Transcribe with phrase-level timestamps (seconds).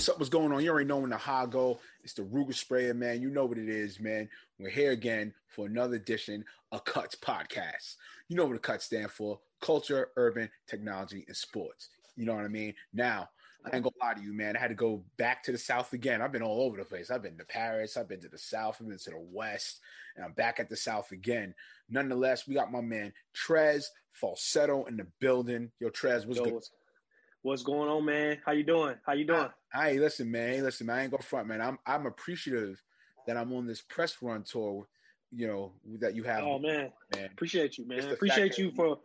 [0.00, 0.18] What's up?
[0.18, 0.64] What's going on?
[0.64, 1.78] You already know when the high go.
[2.02, 3.20] It's the Ruger Sprayer, man.
[3.20, 4.30] You know what it is, man.
[4.58, 6.42] We're here again for another edition
[6.72, 7.96] of Cuts Podcast.
[8.26, 11.90] You know what the Cuts stand for: culture, urban, technology, and sports.
[12.16, 12.72] You know what I mean?
[12.94, 13.28] Now,
[13.66, 14.56] I ain't gonna lie to you, man.
[14.56, 16.22] I had to go back to the South again.
[16.22, 17.10] I've been all over the place.
[17.10, 17.98] I've been to Paris.
[17.98, 18.78] I've been to the South.
[18.80, 19.80] I've been to the West,
[20.16, 21.54] and I'm back at the South again.
[21.90, 25.70] Nonetheless, we got my man Trez Falsetto in the building.
[25.78, 26.54] Yo, Trez, what's Yo, good?
[26.54, 26.70] what's,
[27.42, 28.38] what's going on, man?
[28.44, 28.96] How you doing?
[29.04, 29.48] How you doing?
[29.72, 30.62] Hey, listen, man.
[30.62, 30.98] Listen, man.
[30.98, 31.60] I ain't gonna front, man.
[31.60, 32.82] I'm I'm appreciative
[33.26, 34.86] that I'm on this press run tour.
[35.32, 36.42] You know that you have.
[36.42, 37.30] Oh man, man.
[37.32, 38.10] appreciate you, man.
[38.10, 38.98] Appreciate you for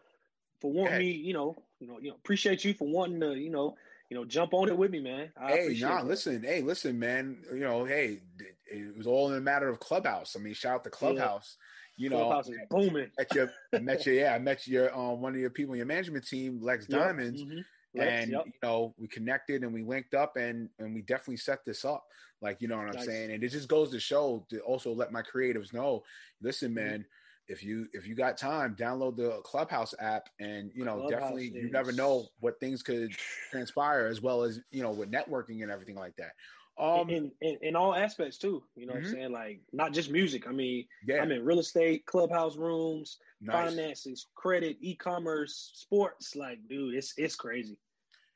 [0.59, 1.11] for wanting me.
[1.11, 2.15] You know, you know, you know.
[2.15, 3.75] Appreciate you for wanting to, you know,
[4.09, 5.29] you know, jump on it with me, man.
[5.39, 6.07] I Hey, nah, that.
[6.07, 7.37] listen, hey, listen, man.
[7.51, 8.21] You know, hey,
[8.65, 10.35] it, was all in a matter of Clubhouse.
[10.35, 11.57] I mean, shout out to Clubhouse.
[11.97, 13.11] You know, Clubhouse is booming.
[13.17, 15.77] met your, I met your, yeah, I met your, um, one of your people in
[15.77, 17.63] your management team, Lex Yep, Diamonds, mhm.
[17.97, 18.45] And yep.
[18.45, 22.05] you know, we connected and we linked up, and and we definitely set this up.
[22.41, 23.05] Like, you know what I'm Nice.
[23.05, 23.31] saying?
[23.31, 26.03] And it just goes to show to also let my creatives know,
[26.41, 26.75] listen, Mm-hmm.
[26.89, 27.05] man.
[27.47, 31.47] If you if you got time, download the Clubhouse app, and you know Clubhouse definitely
[31.49, 33.11] you never know what things could
[33.51, 36.31] transpire, as well as you know with networking and everything like that.
[36.77, 38.63] Um, in, in in all aspects too.
[38.75, 39.05] You know what Mhm.
[39.05, 39.31] I'm saying?
[39.31, 40.47] Like not just music.
[40.47, 43.71] I mean, yeah, I'm in real estate, clubhouse rooms, nice.
[43.71, 46.35] finances, credit, e-commerce, sports.
[46.35, 47.77] Like, dude, it's it's crazy.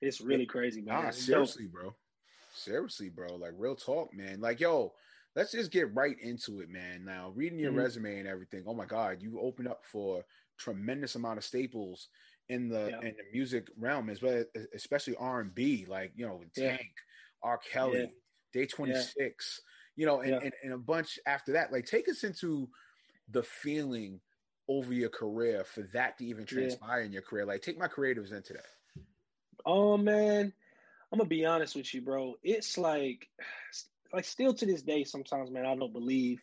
[0.01, 1.03] It's really crazy, man.
[1.03, 1.93] Nah, seriously, bro.
[2.53, 3.35] Seriously, bro.
[3.35, 4.39] Like real talk, man.
[4.39, 4.93] Like, yo,
[5.35, 7.05] let's just get right into it, man.
[7.05, 7.77] Now, reading your Mhm.
[7.77, 8.63] resume and everything.
[8.65, 10.25] Oh my God, you open up for
[10.57, 12.09] tremendous amount of staples
[12.49, 13.01] in the Yeah.
[13.07, 15.85] in the music realm, as well, especially R and B.
[15.85, 16.77] Like, you know, with Yeah.
[16.77, 16.91] Tank,
[17.41, 17.57] R.
[17.57, 18.07] Kelly, Yeah.
[18.51, 19.61] Day Twenty Six.
[19.95, 21.71] You know, and, and and a bunch after that.
[21.73, 22.71] Like, take us into
[23.27, 24.21] the feeling
[24.67, 27.45] over your career for that to even transpire in your career.
[27.45, 28.65] Like, take my creatives into that.
[29.65, 30.53] Oh man,
[31.11, 32.35] I'm gonna be honest with you, bro.
[32.43, 33.27] It's like,
[34.13, 36.41] like still to this day, sometimes, man, I don't believe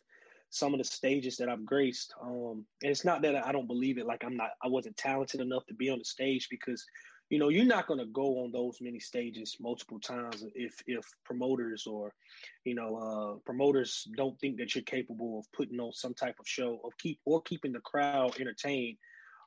[0.50, 2.14] some of the stages that I've graced.
[2.22, 4.06] Um, and it's not that I don't believe it.
[4.06, 6.84] Like I'm not, I wasn't talented enough to be on the stage because,
[7.30, 11.86] you know, you're not gonna go on those many stages multiple times if if promoters
[11.86, 12.12] or,
[12.64, 16.46] you know, uh, promoters don't think that you're capable of putting on some type of
[16.46, 18.96] show of keep or keeping the crowd entertained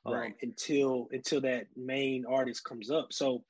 [0.06, 0.34] um, Right.
[0.42, 3.12] until until that main artist comes up.
[3.12, 3.44] So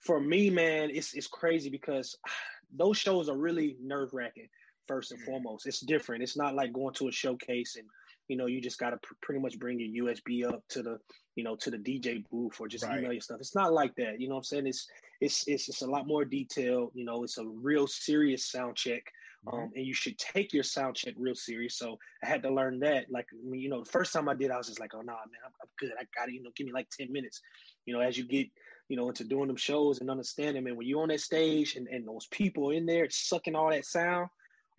[0.00, 2.16] for me, man, it's it's crazy because
[2.72, 4.48] those shows are really nerve wracking.
[4.88, 5.24] First and Mhm.
[5.24, 6.22] foremost, it's different.
[6.22, 7.88] It's not like going to a showcase and
[8.28, 10.98] you know you just got to pr- pretty much bring your USB up to the
[11.34, 12.92] you know to the DJ booth or just Right.
[12.92, 13.40] email your stuff.
[13.40, 14.20] It's not like that.
[14.20, 14.66] You know what I'm saying?
[14.68, 14.88] It's
[15.20, 16.92] it's it's it's a lot more detailed.
[16.94, 19.02] You know, it's a real serious sound check
[19.52, 21.78] um, and you should take your sound check real serious.
[21.78, 23.06] So I had to learn that.
[23.10, 25.00] Like, I mean, you know, the first time I did, I was just like, oh,
[25.02, 25.92] nah, man, I'm, I'm good.
[25.98, 26.34] I got it.
[26.34, 27.40] You know, give me like 10 minutes.
[27.86, 28.48] You know, as you get,
[28.88, 31.86] you know, into doing them shows and understanding, man, when you're on that stage and,
[31.88, 34.28] and those people in there sucking all that sound,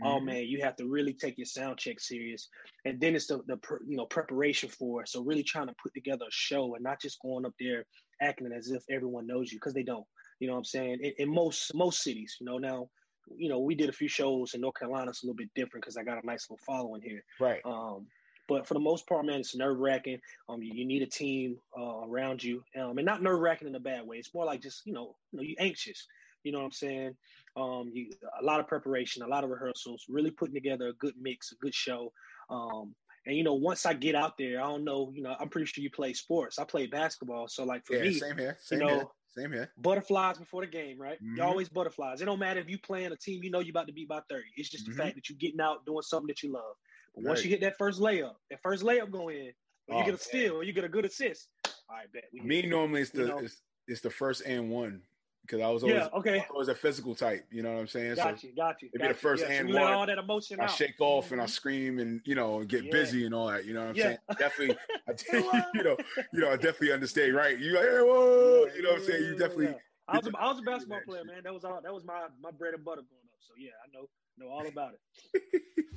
[0.02, 0.26] oh, Mhm.
[0.26, 2.48] man, you have to really take your sound check serious.
[2.86, 3.58] And then it's the, the
[3.88, 5.10] you know, preparation for it.
[5.10, 7.86] So really trying to put together a show and not just going up there
[8.22, 10.06] acting as if everyone knows you because they don't.
[10.40, 11.00] You know what I'm saying?
[11.02, 12.90] In, in most most cities, you know, now,
[13.36, 15.10] you know, we did a few shows in North Carolina.
[15.10, 17.24] It's a little bit different because I got a nice little following here.
[17.40, 17.62] Right.
[17.66, 18.08] Um,
[18.48, 20.20] but for the most part, man, it's nerve wracking.
[20.48, 23.76] Um, you, you need a team uh, around you, um, and not nerve wracking in
[23.76, 24.18] a bad way.
[24.18, 26.08] It's more like just you know, you know, you anxious.
[26.44, 27.18] You know what I'm saying?
[27.58, 31.16] Um, you, a lot of preparation, a lot of rehearsals, really putting together a good
[31.20, 32.14] mix, a good show.
[32.50, 32.96] Um,
[33.26, 35.12] and you know, once I get out there, I don't know.
[35.14, 36.58] You know, I'm pretty sure you play sports.
[36.58, 38.58] I play basketball, so like for Yeah, me, same here.
[38.62, 39.08] Same know, here.
[39.38, 39.72] Same here.
[39.78, 41.22] butterflies before the game, right?
[41.24, 41.38] Mhm.
[41.38, 42.22] You're always butterflies.
[42.22, 44.22] It don't matter if you playing a team you know you're about to beat by
[44.30, 44.48] 30.
[44.56, 44.90] It's just Mhm.
[44.92, 46.76] the fact that you're getting out doing something that you love.
[47.14, 49.54] But once you hit that first layup, that first layup go in,
[49.88, 50.18] or Oh, you get a man.
[50.20, 51.50] steal, or you get a good assist.
[51.90, 52.34] All right, bet.
[52.34, 53.40] Me normally it's the You know?
[53.40, 55.04] it's, it's the first and one
[55.48, 56.40] because I was always yeah, okay.
[56.40, 57.48] I was a physical type.
[57.52, 58.16] You know what I'm saying?
[58.16, 58.90] Got so you, got you.
[58.90, 59.14] it'd be got the you.
[59.14, 60.72] first yeah, so you let all that emotion I out.
[60.72, 61.50] shake off and I Mhm.
[61.50, 62.92] scream and you know and get Yeah.
[62.92, 63.66] busy and all that.
[63.66, 64.04] You know what I'm Yeah.
[64.04, 64.18] saying?
[64.38, 64.78] Definitely,
[65.08, 65.98] I, you know,
[66.34, 67.34] you know, I definitely understand.
[67.36, 67.58] Right?
[67.58, 69.24] You like, hey, whoa, you know what I'm saying?
[69.24, 69.76] You definitely.
[70.10, 71.44] I was, a, I was a basketball player, man.
[71.44, 71.82] That was all.
[71.82, 73.40] That was my my bread and butter growing up.
[73.40, 74.08] So yeah, I know
[74.38, 75.52] know all about it.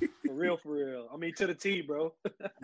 [0.25, 1.07] for real, for real.
[1.13, 2.13] I mean, to the T, bro.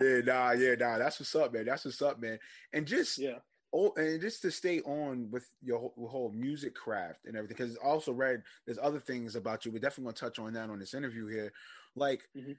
[0.00, 0.98] Yeah, nah, yeah, nah.
[0.98, 1.64] That's what's up, man.
[1.64, 2.38] That's what's up, man.
[2.72, 3.38] And just yeah.
[3.72, 7.76] Oh, and just to stay on with your whole, whole music craft and everything, because
[7.76, 9.72] also read there's other things about you.
[9.72, 11.52] We're definitely to touch on that on this interview here.
[11.94, 12.58] Like, Mhm.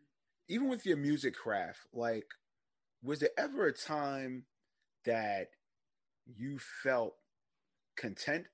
[0.50, 2.28] even with your music craft, like,
[3.04, 4.48] was there ever a time
[5.06, 5.52] that
[6.26, 7.18] you felt
[7.98, 8.48] content?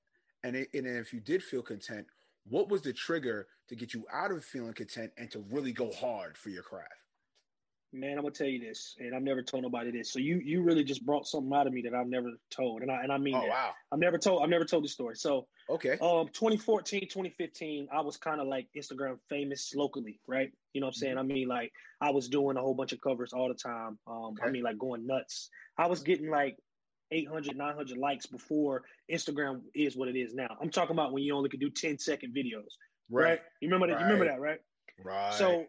[0.44, 2.08] And, it, and if you did feel content,
[2.46, 5.92] what was the trigger to get you out of feeling content and to really go
[5.92, 7.05] hard for your craft?
[7.96, 10.12] Man, I'm gonna tell you this, and I've never told nobody this.
[10.12, 12.92] So you you really just brought something out of me that I've never told, and
[12.92, 13.50] I and I mean Oh that.
[13.50, 13.72] wow.
[13.94, 15.16] I've never told I've never told this story.
[15.16, 15.94] So Okay.
[16.02, 20.52] um 2014, 2015, I was kind of like Instagram famous locally, right?
[20.74, 21.18] You know what I'm saying?
[21.18, 21.72] I mean, like
[22.02, 23.98] I was doing a whole bunch of covers all the time.
[24.08, 25.50] Um, I mean, like going nuts.
[25.78, 26.58] I was getting like
[27.12, 30.58] 800, 900 likes before Instagram is what it is now.
[30.62, 32.76] I'm talking about when you only could do 10 second videos,
[33.10, 33.24] right?
[33.30, 33.40] Right.
[33.62, 34.00] You remember that?
[34.00, 34.60] You remember that, right?
[35.04, 35.34] Right.
[35.34, 35.66] So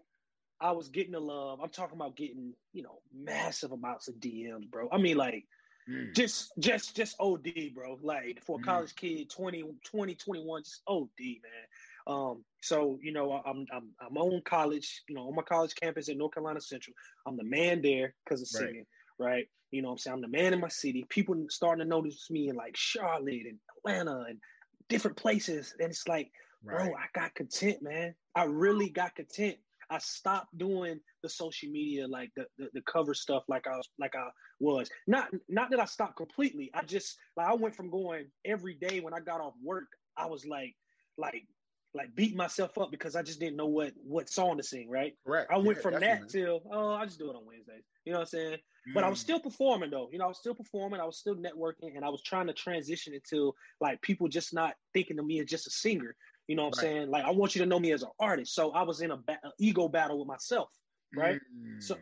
[0.61, 1.61] I was getting the love.
[1.61, 4.89] I'm talking about getting, you know, massive amounts of DMs, bro.
[4.91, 5.47] I mean, like
[5.89, 6.15] Mm.
[6.15, 7.99] just just just OD, bro.
[8.03, 8.65] Like for a Mhm.
[8.65, 11.11] college kid, 20, 20, 21, just OD,
[11.43, 11.67] man.
[12.07, 16.09] Um, so you know, I'm I'm I'm on college, you know, on my college campus
[16.09, 16.95] at North Carolina Central.
[17.27, 18.75] I'm the man there because of Right.
[18.75, 18.87] singing,
[19.19, 19.47] right?
[19.71, 20.15] You know what I'm saying?
[20.17, 21.05] I'm the man in my city.
[21.11, 24.41] People starting to notice me in like Charlotte and Atlanta and
[24.89, 25.75] different places.
[25.79, 26.31] And it's like,
[26.63, 26.91] right.
[26.91, 28.15] bro, I got content, man.
[28.35, 29.59] I really got content.
[29.91, 33.89] I stopped doing the social media like the, the, the cover stuff like I was
[33.99, 34.29] like I
[34.61, 34.89] was.
[35.07, 36.71] Not not that I stopped completely.
[36.75, 40.27] I just like I went from going every day when I got off work, I
[40.27, 40.75] was like
[41.19, 41.47] like
[41.95, 45.15] like beating myself up because I just didn't know what what song to sing, right?
[45.25, 45.47] Right.
[45.51, 47.85] I went Yeah, from that till oh I just do it on Wednesdays.
[48.05, 48.59] You know what I'm saying?
[48.95, 49.23] But I was Mm.
[49.23, 50.09] still performing though.
[50.13, 51.01] You know, I was still performing.
[51.01, 54.75] I was still networking, and I was trying to transition into like people just not
[54.95, 56.17] thinking of me as just a singer.
[56.49, 57.11] You know what I'm saying?
[57.11, 58.55] Like I want you to know me as an artist.
[58.55, 60.71] So I was in a, ba- ego battle with myself.
[61.15, 61.41] right?
[61.57, 61.83] Mm.
[61.83, 61.97] So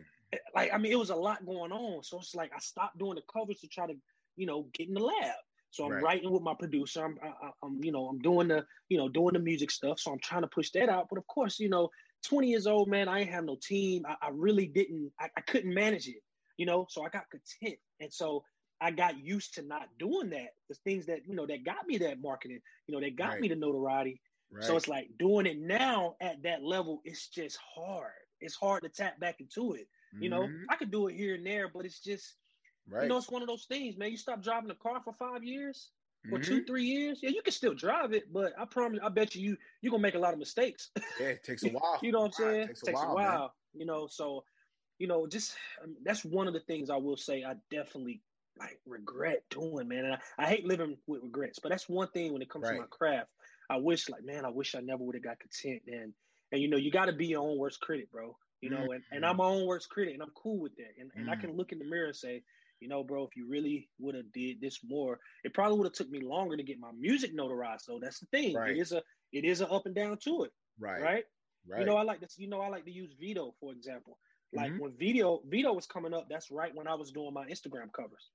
[0.55, 2.03] like I mean, it was a lot going on.
[2.03, 3.93] So it's like I stopped doing the covers to try to
[4.35, 5.35] you know get in the lab.
[5.71, 6.03] So I'm Right.
[6.03, 7.03] writing with my producer.
[7.03, 9.99] I'm, I, I'm, you know, I'm doing the, you know, doing the music stuff.
[9.99, 11.07] So I'm trying to push that out.
[11.09, 11.89] But of course, you know,
[12.23, 14.05] 20 years old, man, I ain't have no team.
[14.07, 15.11] I, I really didn't.
[15.19, 16.21] I, I couldn't manage it,
[16.57, 16.87] you know.
[16.89, 18.43] So I got content, and so
[18.79, 20.51] I got used to not doing that.
[20.69, 23.41] The things that you know that got me that marketing, you know, that got Right.
[23.41, 24.21] me the notoriety.
[24.55, 24.75] Right.
[24.75, 27.01] So it's like doing it now at that level.
[27.03, 28.13] It's just hard.
[28.39, 29.89] It's hard to tap back into it.
[30.19, 30.69] You know, Mhm.
[30.69, 32.37] I could do it here and there, but it's just
[32.87, 32.99] right.
[32.99, 34.11] you know, it's one of those things, man.
[34.11, 35.93] You stop driving a car for five years
[36.31, 36.59] or Mhm.
[36.59, 37.21] two, three years.
[37.23, 40.01] Yeah, you can still drive it, but I promise, I bet you you you're gonna
[40.01, 40.91] make a lot of mistakes.
[41.17, 42.01] Yeah, it takes a while.
[42.01, 42.69] you know what I'm Wow, it saying?
[42.69, 43.55] takes a while, a while.
[43.73, 44.45] You know, so
[44.99, 48.23] you know, just I mean, that's one of the things I will say I definitely
[48.57, 50.05] like regret doing, man.
[50.05, 52.75] And I, I hate living with regrets, but that's one thing when it comes to
[52.75, 53.31] my craft.
[53.69, 55.83] I wish, like, man, I wish I never would have got content.
[55.87, 56.13] And
[56.51, 58.37] and you know, you got to be your own worst critic, bro.
[58.61, 60.93] You know, and, and I'm my own worst critic, and I'm cool with that.
[60.99, 62.43] And and I can look in the mirror and say,
[62.79, 65.93] you know, bro, if you really would have did this more, it probably would have
[65.93, 67.81] took me longer to get my music notarized.
[67.81, 68.55] So that's the thing.
[68.55, 68.71] Right.
[68.71, 71.01] It is a it is a up and down to it, Right.
[71.01, 71.23] right?
[71.67, 71.79] Right.
[71.81, 72.35] You know, I like this.
[72.37, 74.17] You know, I like to use Vedo for example.
[74.53, 74.79] Like Mhm.
[74.79, 78.29] when Vedo Vedo was coming up, that's right when I was doing my Instagram covers.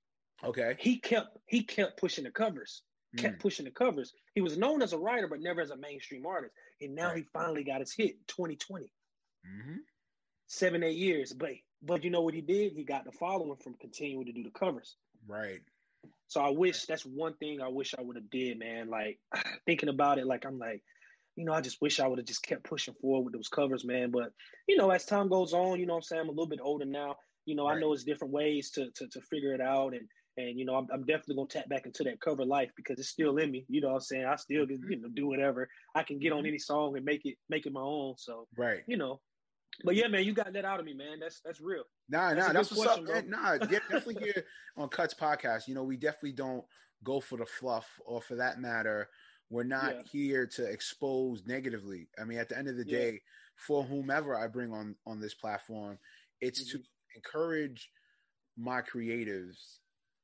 [0.44, 0.76] okay.
[0.78, 2.82] He kept he kept pushing the covers,
[3.16, 3.40] kept Mm.
[3.40, 4.14] pushing the covers.
[4.34, 6.54] He was known as a writer, but never as a mainstream artist.
[6.80, 7.18] And now Right.
[7.18, 8.92] he finally got his hit, 2020,
[9.44, 9.76] hmm
[10.48, 11.32] seven eight years.
[11.32, 11.52] But
[11.82, 12.72] but you know what he did?
[12.72, 14.96] He got the following from continuing to do the covers.
[15.26, 15.62] Right.
[16.28, 18.88] So I wish that's one thing I wish I would have did, man.
[18.88, 19.20] Like
[19.66, 20.82] thinking about it, like I'm like,
[21.36, 23.84] you know, I just wish I would have just kept pushing forward with those covers,
[23.84, 24.10] man.
[24.10, 24.32] But
[24.68, 26.60] you know, as time goes on, you know, what I'm saying I'm a little bit
[26.62, 27.16] older now.
[27.46, 30.08] You know, I know it's different ways to to to figure it out, and
[30.48, 33.08] and you know, I'm, I'm definitely gonna tap back into that cover life because it's
[33.08, 33.64] still in me.
[33.68, 36.32] You know, what I'm saying I still can you know do whatever I can get
[36.32, 36.48] on Mhm.
[36.48, 38.14] any song and make it make it my own.
[38.18, 38.82] So Right.
[38.86, 39.20] you know,
[39.84, 41.20] but yeah, man, you got that out of me, man.
[41.20, 41.84] That's that's real.
[42.08, 43.30] Nah, That's nah, that's what's question, up, man.
[43.30, 44.44] Nah, definitely here
[44.76, 45.68] on Cuts Podcast.
[45.68, 46.64] You know, we definitely don't
[47.04, 49.08] go for the fluff, or for that matter,
[49.48, 50.02] we're not Yeah.
[50.10, 52.08] here to expose negatively.
[52.20, 52.98] I mean, at the end of the Yeah.
[52.98, 53.22] day,
[53.56, 55.98] for whomever I bring on on this platform,
[56.40, 57.16] it's to Mm-hmm.
[57.16, 57.90] encourage
[58.56, 59.78] my creatives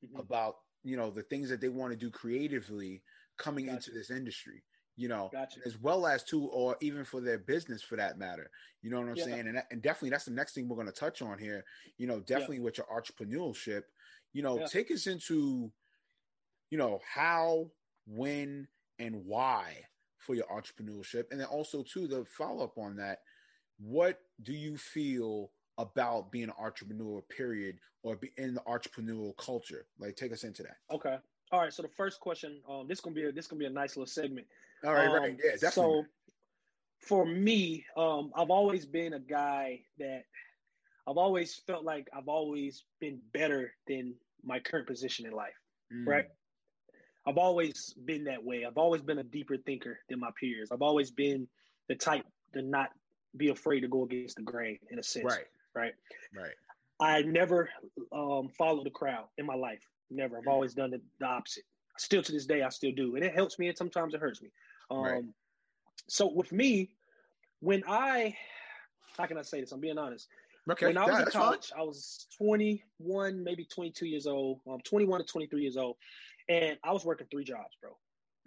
[0.04, 0.18] Mhm.
[0.18, 3.02] about you know the things that they want to do creatively
[3.38, 3.76] coming Gotcha.
[3.76, 4.62] into this industry
[4.94, 5.60] you know Gotcha.
[5.66, 8.50] as well as too or even for their business for that matter
[8.82, 9.24] you know what i'm Yeah.
[9.24, 11.64] saying and, that- and definitely that's the next thing we're going to touch on here
[11.98, 13.82] you know definitely with your entrepreneurship
[14.32, 14.66] you know Yeah.
[14.66, 15.72] take us into
[16.70, 17.70] you know how
[18.06, 19.86] when and why
[20.18, 23.18] for your entrepreneurship and then also too the follow-up on that
[23.78, 29.86] what do you feel about being an entrepreneur period or be in the entrepreneurial culture
[29.98, 31.16] like take us into that Okay.
[31.52, 31.72] All right.
[31.72, 34.06] So the first question, um, this gonna be a, this gonna be a nice little
[34.06, 34.46] segment.
[34.84, 36.06] all right Um, right yeah definitely So
[36.98, 40.24] for me, um, I've always been a guy that
[41.06, 45.54] I've always felt like I've always been better than my current position in life.
[45.92, 46.24] Mm, right?
[47.28, 48.64] I've always been that way.
[48.64, 50.70] I've always been a deeper thinker than my peers.
[50.72, 51.46] I've always been
[51.88, 52.90] the type to not
[53.36, 55.24] be afraid to go against the grain in a sense.
[55.24, 55.92] right Right.
[56.34, 56.54] right
[56.98, 57.68] I never
[58.12, 59.82] um, followed the crowd in my life.
[60.10, 60.38] Never.
[60.38, 60.52] I've Mm.
[60.52, 61.64] always done the, the opposite.
[61.98, 64.42] Still to this day, I still do, and it helps me, and sometimes it hurts
[64.42, 64.50] me.
[64.90, 65.24] Um, Right.
[66.08, 66.90] So with me,
[67.60, 68.36] when I,
[69.16, 69.72] how can I say this?
[69.72, 70.28] I'm being honest.
[70.70, 74.80] Okay, when I was yeah, in college, I was 21, maybe 22 years old, um,
[74.84, 75.96] 21 to 23 years old,
[76.48, 77.96] and I was working three jobs, bro.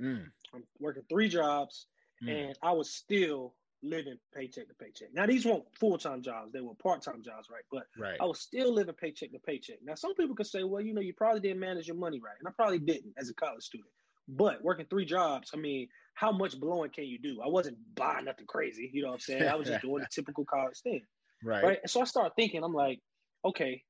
[0.02, 1.88] Mm, I'm working three jobs,
[2.24, 2.30] mm.
[2.30, 5.10] and I was still living paycheck to paycheck.
[5.14, 7.64] Now these weren't full time jobs; they were part time jobs, right?
[7.72, 8.18] But right.
[8.20, 9.78] I was still living paycheck to paycheck.
[9.84, 12.36] Now some people could say, "Well, you know, you probably didn't manage your money right,"
[12.40, 13.90] and I probably didn't as a college student.
[14.28, 17.42] But working three jobs, I mean, how much blowing can you do?
[17.44, 19.44] I wasn't buying nothing crazy, you know what I'm saying?
[19.44, 21.02] I was just doing the typical college thing,
[21.44, 21.64] right.
[21.64, 21.80] right?
[21.82, 23.00] And so I started thinking, I'm like,
[23.44, 23.84] okay,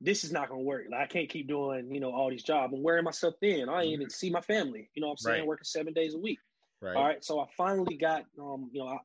[0.00, 0.86] this is not gonna work.
[0.90, 2.72] Like I can't keep doing, you know, all these jobs.
[2.72, 3.68] I'm wearing myself thin.
[3.68, 4.88] I ain't even see my family.
[4.94, 5.34] You know what I'm saying?
[5.34, 5.40] Mm-hmm.
[5.40, 5.48] Right.
[5.48, 6.38] Working seven days a week.
[6.80, 6.96] Right.
[6.96, 7.24] All right.
[7.24, 8.98] So I finally got, um, you know, I,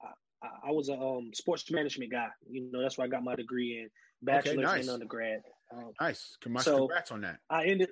[0.44, 2.28] I, I was a um, sports management guy.
[2.50, 3.90] You know, that's where I got my degree in
[4.22, 4.82] bachelor's nice.
[4.82, 5.42] and undergrad.
[5.76, 6.38] Um, Nice.
[6.42, 7.40] Congrats, So- congrats on that.
[7.50, 7.90] I ended.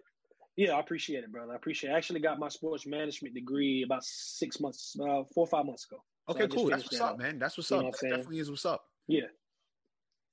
[0.58, 1.54] Yeah, I appreciate it, brother.
[1.54, 1.90] I appreciate.
[1.90, 1.94] it.
[1.94, 5.88] I actually got my sports management degree about six months, uh, four or five months
[5.90, 6.04] ago.
[6.30, 6.70] Okay, cool.
[6.70, 7.40] That's what's that up, man.
[7.40, 7.84] That's what's You up.
[7.86, 8.84] what That definitely is what's up.
[9.08, 9.28] Yeah.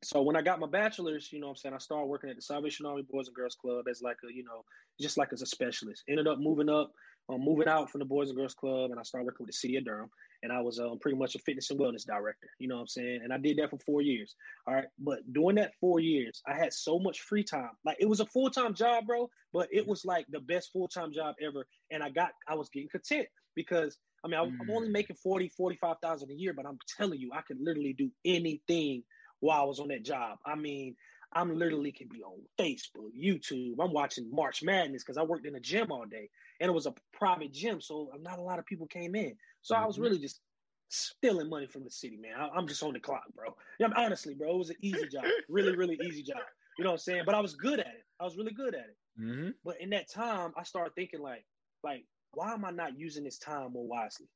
[0.03, 2.37] So when I got my bachelor's, you know what I'm saying, I started working at
[2.37, 4.65] the Salvation Army Boys and Girls Club as like a, you know,
[5.01, 6.05] just like as a specialist.
[6.09, 6.93] Ended up moving up,
[7.29, 9.59] um, moving out from the Boys and Girls Club, and I started working with the
[9.59, 10.11] city of Durham.
[10.43, 12.87] And I was um, pretty much a fitness and wellness director, you know what I'm
[12.89, 13.21] saying?
[13.25, 14.37] And I did that for four years.
[14.67, 14.87] All right.
[14.99, 17.71] But during that four years, I had so much free time.
[17.85, 20.89] Like it was a full time job, bro, but it was like the best full
[20.89, 21.67] time job ever.
[21.91, 24.93] And I got, I was getting content because I mean, I, I'm only Mm.
[24.93, 29.03] making 40, 45,000 a year, but I'm telling you, I could literally do anything
[29.41, 30.39] while I was on that job.
[30.47, 30.97] I mean,
[31.33, 33.75] I'm literally can be on Facebook, YouTube.
[33.81, 36.87] I'm watching March Madness because I worked in a gym all day and it was
[36.87, 37.81] a private gym.
[37.81, 39.37] So not a lot of people came in.
[39.63, 40.03] So I was Mhm.
[40.03, 40.41] really just
[40.89, 42.35] stealing money from the city, man.
[42.41, 43.55] I, I'm just on the clock, bro.
[43.79, 45.25] Yeah, honestly, bro, it was an easy job.
[45.49, 46.43] Really, really easy job.
[46.79, 47.23] You know what I'm saying?
[47.27, 48.05] But I was good at it.
[48.21, 48.97] I was really good at it.
[49.21, 49.51] Mm-hmm.
[49.65, 51.45] But in that time, I started thinking like,
[51.83, 54.29] like, why am I not using this time more wisely?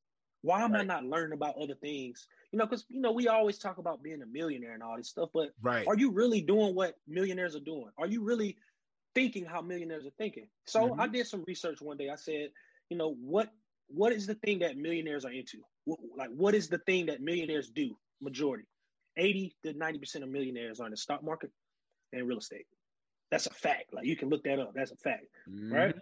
[0.43, 2.27] Why am I not learning about other things?
[2.51, 5.09] You know, because you know we always talk about being a millionaire and all this
[5.09, 5.87] stuff, but Right.
[5.87, 7.91] are you really doing what millionaires are doing?
[7.97, 8.57] Are you really
[9.15, 10.49] thinking how millionaires are thinking?
[10.67, 11.01] So Mhm.
[11.01, 12.11] I did some research one day.
[12.11, 12.53] I said,
[12.89, 13.53] you know, what
[13.89, 15.63] what is the thing that millionaires are into?
[15.85, 17.99] What, like, what is the thing that millionaires do?
[18.21, 18.67] Majority,
[19.17, 21.51] eighty to ninety percent of millionaires are in the stock market
[22.13, 22.67] and real estate.
[23.31, 23.93] That's a fact.
[23.93, 24.73] Like you can look that up.
[24.75, 25.95] That's a fact, right?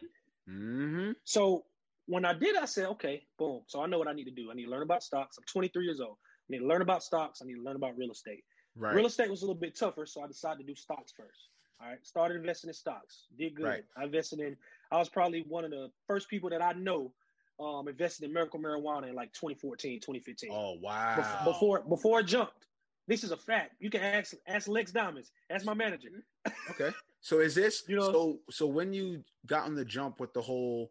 [0.48, 1.12] Mm-hmm.
[1.24, 1.64] So
[2.06, 3.62] when I did, I said, okay, boom.
[3.66, 4.50] So I know what I need to do.
[4.50, 5.38] I need to learn about stocks.
[5.38, 6.16] I'm 23 years old.
[6.48, 7.40] I need to learn about stocks.
[7.40, 8.44] I need to learn about real estate.
[8.76, 8.94] Right.
[8.94, 11.49] Real estate was a little bit tougher, so I decided to do stocks first.
[11.82, 13.26] All right, started investing in stocks.
[13.38, 13.64] Did good.
[13.64, 13.84] Right.
[13.96, 14.56] I invested in.
[14.92, 17.12] I was probably one of the first people that I know
[17.58, 20.50] um, invested in medical marijuana in like 2014, 2015.
[20.52, 21.40] oh wow.
[21.44, 22.66] Before before it jumped.
[23.08, 23.72] This is a fact.
[23.80, 25.32] You can ask ask Lex Diamonds.
[25.48, 26.08] Ask my manager.
[26.70, 26.90] Okay.
[27.20, 30.40] So is this You know- so so when you got on the jump with the
[30.40, 30.90] whole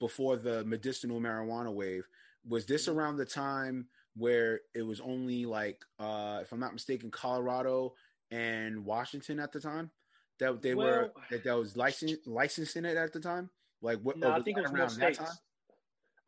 [0.00, 2.06] before the medicinal marijuana wave,
[2.46, 2.94] was this Mhm.
[2.94, 7.94] around the time where it was only like uh if I'm not mistaken, Colorado
[8.30, 9.90] and Washington at the time?
[10.38, 13.50] That they were that, that was licensed licensing it at the time?
[13.80, 15.18] Like what No, I think it was more around that states.
[15.18, 15.38] time?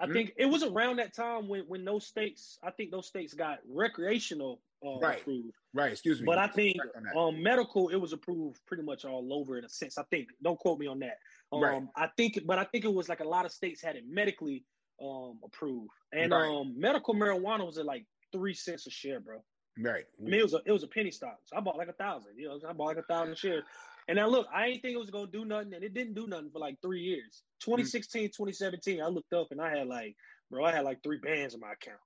[0.00, 0.12] I Hmm?
[0.12, 3.58] think it was around that time when when those states, I think those states got
[3.68, 5.20] recreational uh, Right.
[5.20, 6.26] approved, Right, excuse me.
[6.26, 6.76] but I think
[7.16, 9.98] um, medical it was approved pretty much all over in a sense.
[9.98, 10.28] I think.
[10.42, 11.18] Don't quote me on that.
[11.52, 11.82] Um, Right.
[11.96, 14.64] I think, but I think it was like a lot of states had it medically
[15.02, 16.48] um, approved, and Right.
[16.48, 19.42] um, medical marijuana was at like three cents a share, bro.
[19.78, 20.04] right.
[20.20, 21.38] I mean, it was a it was a penny stock.
[21.44, 22.38] So I bought like a thousand.
[22.38, 23.64] You know, I bought like a thousand shares.
[24.08, 26.26] And now look, I ain't think it was gonna do nothing, and it didn't do
[26.26, 27.42] nothing for like three years.
[27.60, 30.16] 2016, 2017, I looked up and I had like,
[30.50, 32.00] bro, I had like three bands in my account.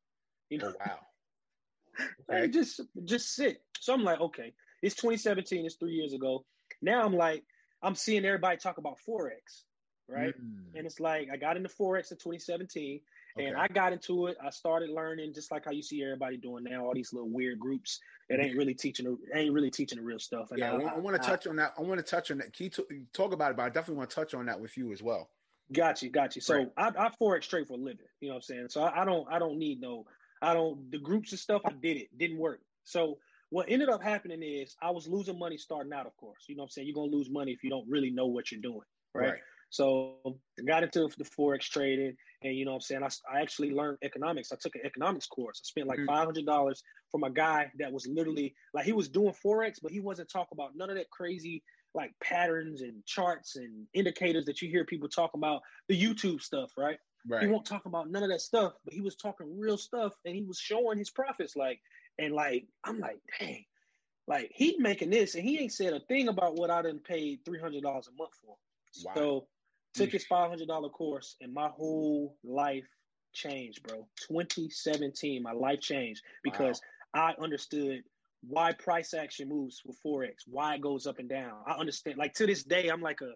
[0.50, 1.00] You know, Oh wow.
[2.30, 2.48] I Okay.
[2.48, 3.58] just just sick.
[3.80, 6.44] So I'm like, okay, it's 2017, it's three years ago.
[6.80, 7.44] Now I'm like,
[7.82, 9.64] I'm seeing everybody talk about forex,
[10.08, 10.34] right?
[10.34, 13.00] Mm, And it's like I got into forex in 2017,
[13.36, 13.56] and.
[13.56, 14.36] I got into it.
[14.44, 16.84] I started learning just like how you see everybody doing now.
[16.84, 20.50] All these little weird groups that ain't really teaching, ain't really teaching the real stuff.
[20.50, 21.74] And yeah, I, want to touch on that.
[21.78, 22.52] I want to touch on that.
[22.52, 23.56] Can you talk about it?
[23.56, 25.28] But I definitely want to touch on that with you as well.
[25.72, 26.42] Got you, got you.
[26.42, 26.68] So Right.
[26.76, 28.06] I, I forex trade for a living.
[28.20, 28.66] You know what I'm saying?
[28.70, 30.06] So I, I don't, I don't need no,
[30.40, 30.90] I don't.
[30.90, 32.60] The groups and stuff, I did it, didn't work.
[32.84, 33.18] So
[33.50, 36.06] what ended up happening is I was losing money starting out.
[36.06, 36.88] Of course, you know what I'm saying.
[36.88, 38.80] You're gonna lose money if you don't really know what you're doing,
[39.14, 39.34] right?
[39.72, 43.02] So I got into the forex trading, and you know what I'm saying.
[43.02, 44.52] I, I actually learned economics.
[44.52, 45.60] I took an economics course.
[45.62, 46.06] I spent like Mhm.
[46.06, 49.92] five hundred dollars from a guy that was literally like he was doing forex, but
[49.92, 51.64] he wasn't talking about none of that crazy
[51.94, 56.72] like patterns and charts and indicators that you hear people talk about the YouTube stuff,
[56.78, 56.98] right?
[57.26, 57.42] Right.
[57.42, 60.34] He won't talk about none of that stuff, but he was talking real stuff and
[60.34, 61.56] he was showing his profits.
[61.56, 61.80] Like,
[62.18, 63.64] and like, I'm like, dang,
[64.26, 67.36] like he making this and he ain't said a thing about what I didn't pay
[67.44, 68.56] three hundred dollars a month for.
[68.96, 69.14] Wow.
[69.14, 69.48] So
[69.94, 72.86] took his five hundred dollar course and my whole life
[73.32, 74.06] changed, bro.
[74.28, 76.80] 2017, my life changed because
[77.14, 78.02] I understood
[78.46, 81.52] why price action moves with forex, why it goes up and down.
[81.66, 82.18] I understand.
[82.18, 83.32] Like to this day, I'm like a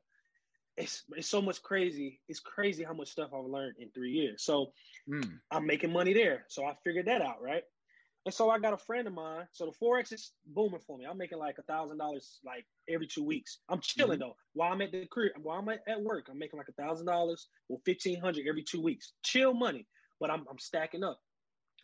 [0.76, 2.20] it's it's so much crazy.
[2.28, 4.42] It's crazy how much stuff I've learned in three years.
[4.44, 4.72] So
[5.08, 5.38] mm.
[5.50, 6.44] I'm making money there.
[6.48, 7.62] So I figured that out, right?
[8.26, 9.46] And so I got a friend of mine.
[9.52, 11.06] So the forex is booming for me.
[11.08, 13.58] I'm making like a thousand dollars like every two weeks.
[13.68, 14.28] I'm chilling mm-hmm.
[14.28, 14.36] though.
[14.52, 17.46] While I'm at the career, while I'm at work, I'm making like a thousand dollars
[17.68, 19.12] or fifteen hundred every two weeks.
[19.22, 19.86] Chill money,
[20.18, 21.20] but I'm I'm stacking up.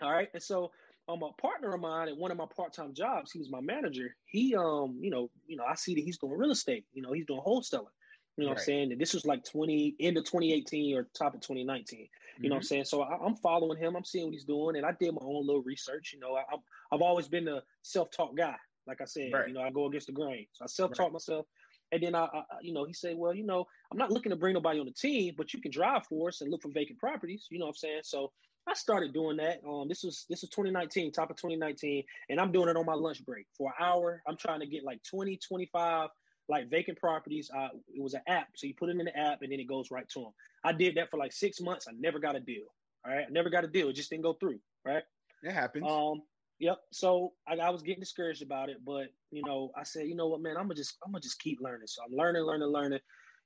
[0.02, 0.28] All right.
[0.34, 0.72] And so
[1.08, 4.16] um, a partner of mine at one of my part-time jobs, he was my manager.
[4.26, 6.86] He um, you know, you know, I see that he's doing real estate.
[6.92, 7.86] You know, he's doing wholesaling.
[8.36, 8.54] You know right.
[8.54, 8.92] what I'm saying?
[8.92, 11.98] And this was like 20 end of 2018 or top of 2019.
[11.98, 12.48] You mm-hmm.
[12.48, 12.66] know what I'm mm-hmm.
[12.66, 12.84] saying?
[12.84, 13.94] So I, am following him.
[13.94, 16.12] I'm seeing what he's doing, and I did my own little research.
[16.14, 16.42] You know, I,
[16.90, 18.56] have always been a self-taught guy.
[18.86, 19.48] Like I said, right.
[19.48, 20.46] you know, I go against the grain.
[20.52, 21.12] So I self-taught right.
[21.12, 21.46] myself.
[21.92, 24.36] And then I, I, you know, he said, well, you know, I'm not looking to
[24.36, 26.98] bring nobody on the team, but you can drive for us and look for vacant
[26.98, 27.46] properties.
[27.50, 28.00] You know what I'm saying?
[28.04, 28.32] So
[28.66, 29.58] I started doing that.
[29.68, 32.94] Um, this was this was 2019, top of 2019, and I'm doing it on my
[32.94, 34.22] lunch break for an hour.
[34.26, 36.08] I'm trying to get like 20, 25
[36.48, 37.50] like vacant properties.
[37.54, 39.68] Uh, it was an app, so you put it in the app and then it
[39.68, 40.32] goes right to them.
[40.64, 41.86] I did that for like six months.
[41.88, 42.64] I never got a deal.
[43.04, 43.88] All right, I never got a deal.
[43.88, 44.58] It just didn't go through.
[44.84, 45.02] Right.
[45.42, 45.86] It happens.
[45.88, 46.22] Um.
[46.60, 46.78] Yep.
[46.92, 50.28] So I, I was getting discouraged about it, but you know, I said, you know
[50.28, 51.88] what, man, I'm gonna just I'm gonna just keep learning.
[51.88, 53.00] So I'm learning, learning, learning.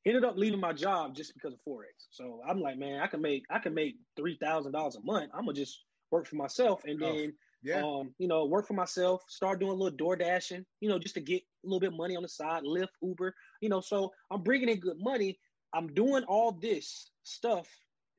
[0.05, 1.97] Ended up leaving my job just because of forex.
[2.11, 5.31] So I'm like, man, I can make I can make three thousand dollars a month.
[5.33, 7.33] I'm gonna just work for myself, and oh, then
[7.67, 7.83] yeah.
[7.85, 11.15] Um, you know, work for myself, start doing a little door dashing, you know, just
[11.15, 13.81] to get a little bit of money on the side, Lyft, Uber, you know.
[13.81, 15.39] So I'm bringing in good money.
[15.75, 17.67] I'm doing all this stuff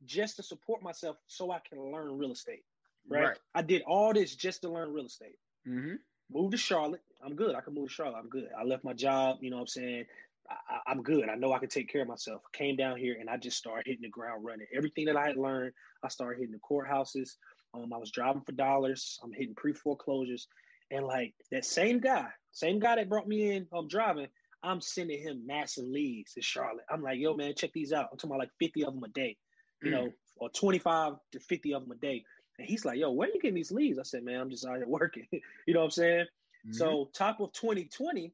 [0.06, 2.64] just to support myself so I can learn real estate.
[3.10, 3.24] Right.
[3.24, 3.38] right.
[3.56, 5.38] I did all this just to learn real estate.
[5.68, 5.96] Mm-hmm.
[6.30, 7.02] Moved to Charlotte.
[7.26, 7.56] I'm good.
[7.56, 8.18] I can move to Charlotte.
[8.20, 8.50] I'm good.
[8.58, 9.38] I left my job.
[9.40, 10.06] You know what I'm saying?
[10.50, 11.30] I, am good.
[11.30, 12.42] I know I can take care of myself.
[12.54, 14.68] Came down here and I just started hitting the ground running.
[14.76, 15.74] Everything that I had learned,
[16.04, 17.36] I started hitting the courthouses.
[17.84, 19.20] Um, I was driving for dollars.
[19.24, 20.48] I'm hitting pre foreclosures,
[20.92, 24.28] and like that same guy, same guy that brought me in, um, driving.
[24.64, 26.86] I'm sending him massive leads to Charlotte.
[26.90, 28.10] I'm like, yo, man, check these out.
[28.12, 29.38] I'm talking about like 50 of them a day,
[29.84, 29.94] you mm.
[29.94, 32.24] know, or 25 to 50 of them a day.
[32.58, 34.00] And he's like, yo, where are you getting these leads?
[34.00, 35.28] I said, man, I'm just out here working.
[35.32, 36.26] you know what I'm saying?
[36.66, 36.74] Mm-hmm.
[36.74, 38.34] So, top of 2020,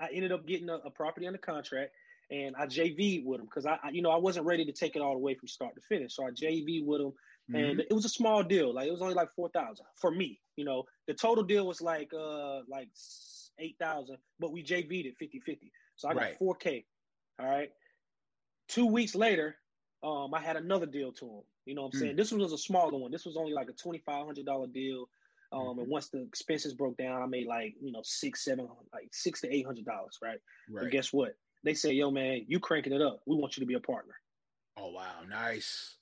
[0.00, 1.92] I ended up getting a, a property under contract
[2.30, 4.96] and I JV with him because I, I, you know, I wasn't ready to take
[4.96, 6.14] it all the way from start to finish.
[6.14, 7.12] So I JV with him
[7.50, 7.56] mm-hmm.
[7.56, 8.74] and it was a small deal.
[8.74, 10.40] Like it was only like four thousand for me.
[10.56, 12.88] You know, the total deal was like uh like
[13.58, 15.70] eight thousand, but we JV'd it 50-50.
[15.96, 16.84] So I got four K.
[17.40, 17.70] All right.
[18.68, 19.56] Two weeks later,
[20.02, 21.42] um, I had another deal to him.
[21.66, 22.14] You know what I'm saying?
[22.14, 22.16] Mm.
[22.16, 23.10] This was a smaller one.
[23.10, 25.06] This was only like a twenty five hundred dollar deal.
[25.52, 25.80] Um, mm-hmm.
[25.80, 29.40] and once the expenses broke down, I made like you know six, seven, like six
[29.42, 30.38] to eight hundred dollars, right?
[30.70, 30.84] Right.
[30.84, 31.36] And guess what?
[31.64, 33.20] They say, "Yo, man, you cranking it up.
[33.26, 34.14] We want you to be a partner."
[34.76, 35.94] Oh wow, nice.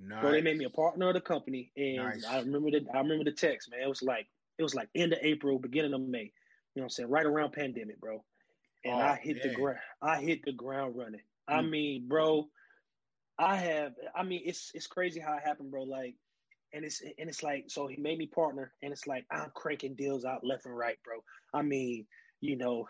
[0.00, 0.22] Nice.
[0.22, 2.24] So they made me a partner of the company, and nice.
[2.24, 3.80] I remember the I remember the text, man.
[3.82, 4.26] It was like
[4.58, 6.32] it was like end of April, beginning of May.
[6.74, 7.10] You know what I'm saying?
[7.10, 8.22] Right around pandemic, bro.
[8.84, 9.48] And oh, I hit man.
[9.48, 9.78] the ground.
[10.00, 11.22] I hit the ground running.
[11.50, 11.54] Mm.
[11.54, 12.48] I mean, bro,
[13.38, 13.92] I have.
[14.14, 15.82] I mean, it's it's crazy how it happened, bro.
[15.82, 16.14] Like,
[16.72, 19.96] and it's and it's like so he made me partner, and it's like I'm cranking
[19.96, 21.16] deals out left and right, bro.
[21.52, 22.06] I mean,
[22.40, 22.86] you know,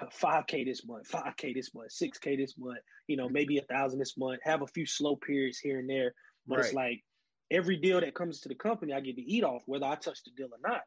[0.00, 4.16] 5k this month 5k this month 6k this month you know maybe a thousand this
[4.16, 6.14] month have a few slow periods here and there
[6.46, 6.64] but right.
[6.64, 7.04] it's like
[7.50, 10.22] every deal that comes to the company, I get to eat off, whether I touch
[10.24, 10.82] the deal or not.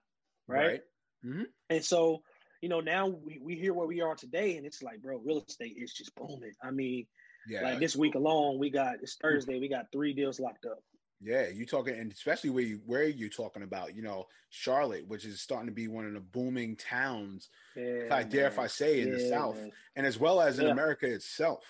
[0.48, 0.66] Right.
[0.66, 0.82] right.
[1.26, 1.44] Mm-hmm.
[1.70, 2.22] And so,
[2.62, 5.44] you know, now we, we hear where we are today, and it's like, bro, real
[5.48, 6.54] estate is just booming.
[6.64, 7.06] I mean,
[7.48, 7.62] yeah.
[7.62, 10.80] like this week alone, we got it's Thursday, we got three deals locked up.
[11.22, 15.26] Yeah, you talking, and especially where you where you talking about, you know, Charlotte, which
[15.26, 18.30] is starting to be one of the booming towns, yeah, if I man.
[18.30, 19.72] dare if I say in yeah, the South, man.
[19.96, 20.72] and as well as in yeah.
[20.72, 21.64] America itself.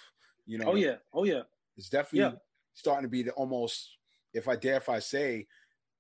[0.46, 1.42] You know, oh yeah, oh yeah,
[1.78, 2.38] it's definitely
[2.76, 3.98] starting to be the almost,
[4.34, 5.48] if I dare if I say,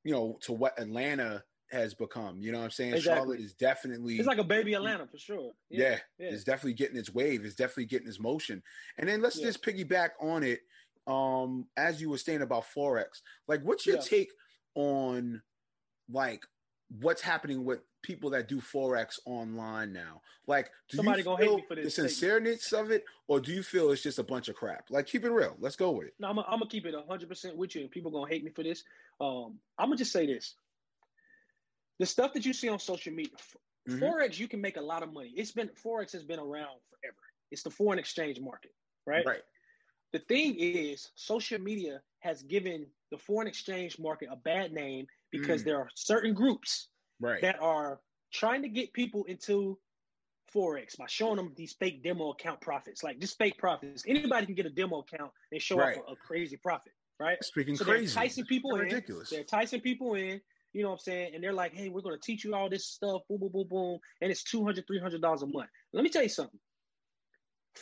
[0.04, 2.40] you know, to what Atlanta has become.
[2.40, 2.94] You know what I'm saying?
[2.94, 3.20] Exactly.
[3.20, 5.52] Charlotte is definitely it's like a baby Atlanta for sure.
[5.70, 6.30] Yeah, yeah, yeah.
[6.30, 7.44] it's definitely getting its wave.
[7.44, 8.62] It's definitely getting its motion.
[8.98, 9.48] And then let's yeah.
[9.48, 10.60] just piggyback on it.
[11.08, 14.32] Um, as you were saying about forex, like, what's your take
[14.74, 15.42] on
[16.12, 16.44] like
[17.02, 20.21] what's happening with people that do forex online now?
[20.48, 24.19] Like, do Somebody you feel the sincereness of it, or do you feel it's just
[24.19, 24.86] a bunch of crap?
[24.89, 25.56] Like, keep it real.
[25.60, 26.13] Let's go with it.
[26.19, 28.63] No, I'm gonna keep it hundred percent with you, and people gonna hate me for
[28.63, 28.84] this.
[29.19, 30.56] Um, I'm gonna just say this:
[32.00, 33.34] the stuff that you see on social media,
[33.89, 34.04] mm-hmm.
[34.04, 35.34] forex, you can make a lot of money.
[35.36, 37.17] It's been forex has been around forever.
[37.52, 38.71] It's the foreign exchange market,
[39.06, 39.26] right?
[39.26, 39.41] Right.
[40.13, 45.08] The thing is, social media has given the foreign exchange market a bad name
[45.39, 45.65] because mm.
[45.65, 47.41] there are certain groups right.
[47.41, 48.00] that are
[48.34, 49.78] trying to get people into
[50.54, 54.04] forex by showing them these fake demo account profits, like just fake profits.
[54.08, 55.98] Anybody can get a demo account and show right.
[55.98, 57.38] off a, a, crazy profit, right?
[57.43, 58.82] Speaking so crazy, they're enticing people in.
[58.82, 59.30] Ridiculous.
[59.30, 60.39] They're enticing people in.
[60.74, 61.32] you know what I'm saying?
[61.36, 63.67] And they're like, hey, we're going to teach you all this stuff, boom, boom, boom,
[63.69, 64.00] boom.
[64.21, 65.69] And it's $200, $300 a month.
[65.93, 66.60] Let me tell you something.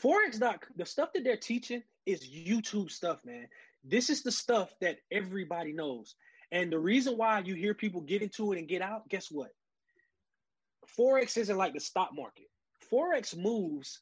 [0.02, 3.48] Forex doc, the stuff that they're teaching is YouTube stuff, man.
[3.84, 6.16] This is the stuff that everybody knows.
[6.54, 9.50] And the reason why you hear people get into it and get out, guess what?
[10.98, 12.46] Forex isn't like the stock market.
[12.92, 14.02] Forex moves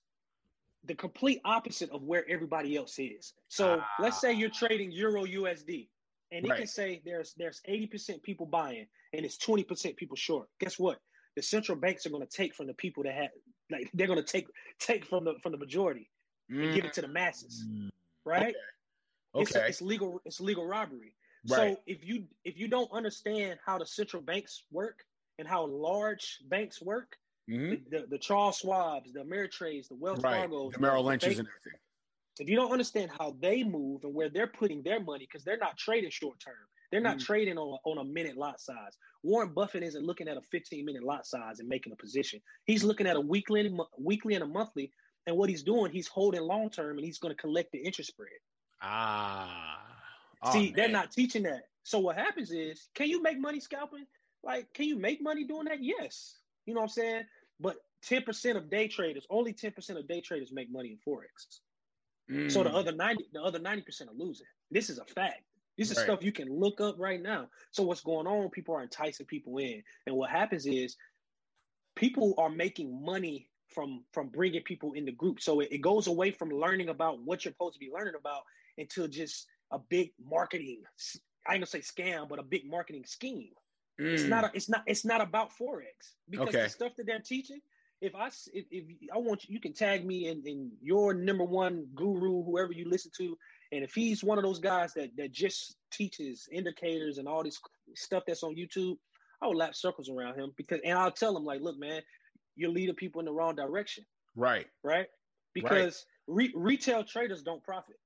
[0.84, 3.34] the complete opposite of where everybody else is.
[3.48, 3.88] So ah.
[4.00, 5.88] let's say you're trading Euro USD
[6.34, 10.50] and it can say there's there's 80% people buying and it's 20% people short.
[10.60, 11.00] Guess what?
[11.38, 13.30] The central banks are going to take from the people that have
[13.70, 14.48] like they're going to take
[14.80, 16.10] take from the from the majority
[16.52, 16.66] mm.
[16.66, 17.66] and give it to the masses.
[17.66, 17.92] Mm.
[18.26, 18.56] Right?
[19.36, 19.44] Okay.
[19.44, 19.60] okay.
[19.60, 21.14] It's, it's, legal it's legal robbery.
[21.50, 21.76] Right.
[21.76, 25.00] So if you if you don't understand how the central banks work
[25.40, 27.16] and how large banks work,
[27.50, 27.70] mm-hmm.
[27.90, 30.42] the, the, the, Charles Schwabs, the Ameritrades, the Wells right.
[30.42, 31.80] Fargo's, the Merrill Lynch's and everything
[32.40, 35.58] if you don't understand how they move and where they're putting their money, because they're
[35.58, 36.56] not trading short term,
[36.92, 37.26] they're not mm.
[37.26, 38.98] trading on, on a minute lot size.
[39.24, 42.42] Warren Buffett isn't looking at a 15 minute lot size and making a position.
[42.66, 44.92] He's looking at a weekly, weekly and a monthly,
[45.28, 48.10] and what he's doing, he's holding long term and he's going to collect the interest
[48.10, 48.30] spread.
[48.82, 49.80] Ah,
[50.52, 50.74] oh, see, man.
[50.76, 51.64] they're not teaching that.
[51.84, 54.06] So what happens is, can you make money scalping?
[54.44, 55.84] Like, can you make money doing that?
[55.84, 56.38] Yes.
[56.66, 57.24] You know what I'm saying?
[57.60, 61.60] But 10% of day traders, only 10% of day traders make money in Forex.
[62.32, 62.52] Mm.
[62.52, 62.76] So the mm.
[62.76, 64.48] other 90, the other 90% are losing.
[64.70, 65.42] This is a fact.
[65.78, 66.04] This is right.
[66.04, 67.48] stuff you can look up right now.
[67.72, 68.50] So what's going on?
[68.50, 69.82] People are enticing people in.
[70.06, 70.96] And what happens is
[71.96, 75.42] people are making money from from bringing people in the group.
[75.42, 78.42] So it, it goes away from learning about what you're supposed to be learning about
[78.78, 80.82] until just a big marketing
[81.48, 83.54] I ain't gonna say scam, but a big marketing scheme.
[84.00, 84.14] Mm.
[84.14, 86.64] It's not a, it's not it's not about forex because okay.
[86.64, 87.60] the stuff that they're teaching
[88.02, 91.44] if I if, if I want you, you can tag me in, in your number
[91.44, 93.38] one guru, whoever you listen to,
[93.72, 97.60] and if he's one of those guys that that just teaches indicators and all this
[97.96, 98.98] stuff that's on YouTube,
[99.42, 102.02] I will lap circles around him because, and I'll tell him like, look, man,
[102.56, 104.04] you're leading people in the wrong direction.
[104.36, 104.66] Right.
[104.84, 105.08] Right.
[105.54, 106.36] Because right.
[106.36, 107.98] Re- retail traders don't profit.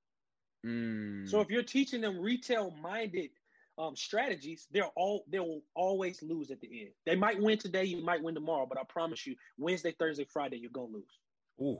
[0.66, 1.28] Mm.
[1.28, 3.30] So if you're teaching them retail minded
[3.78, 6.90] um, strategies, they're all they will always lose at the end.
[7.04, 10.56] They might win today, you might win tomorrow, but I promise you, Wednesday, Thursday, Friday,
[10.56, 11.04] you're gonna lose.
[11.60, 11.78] Ooh,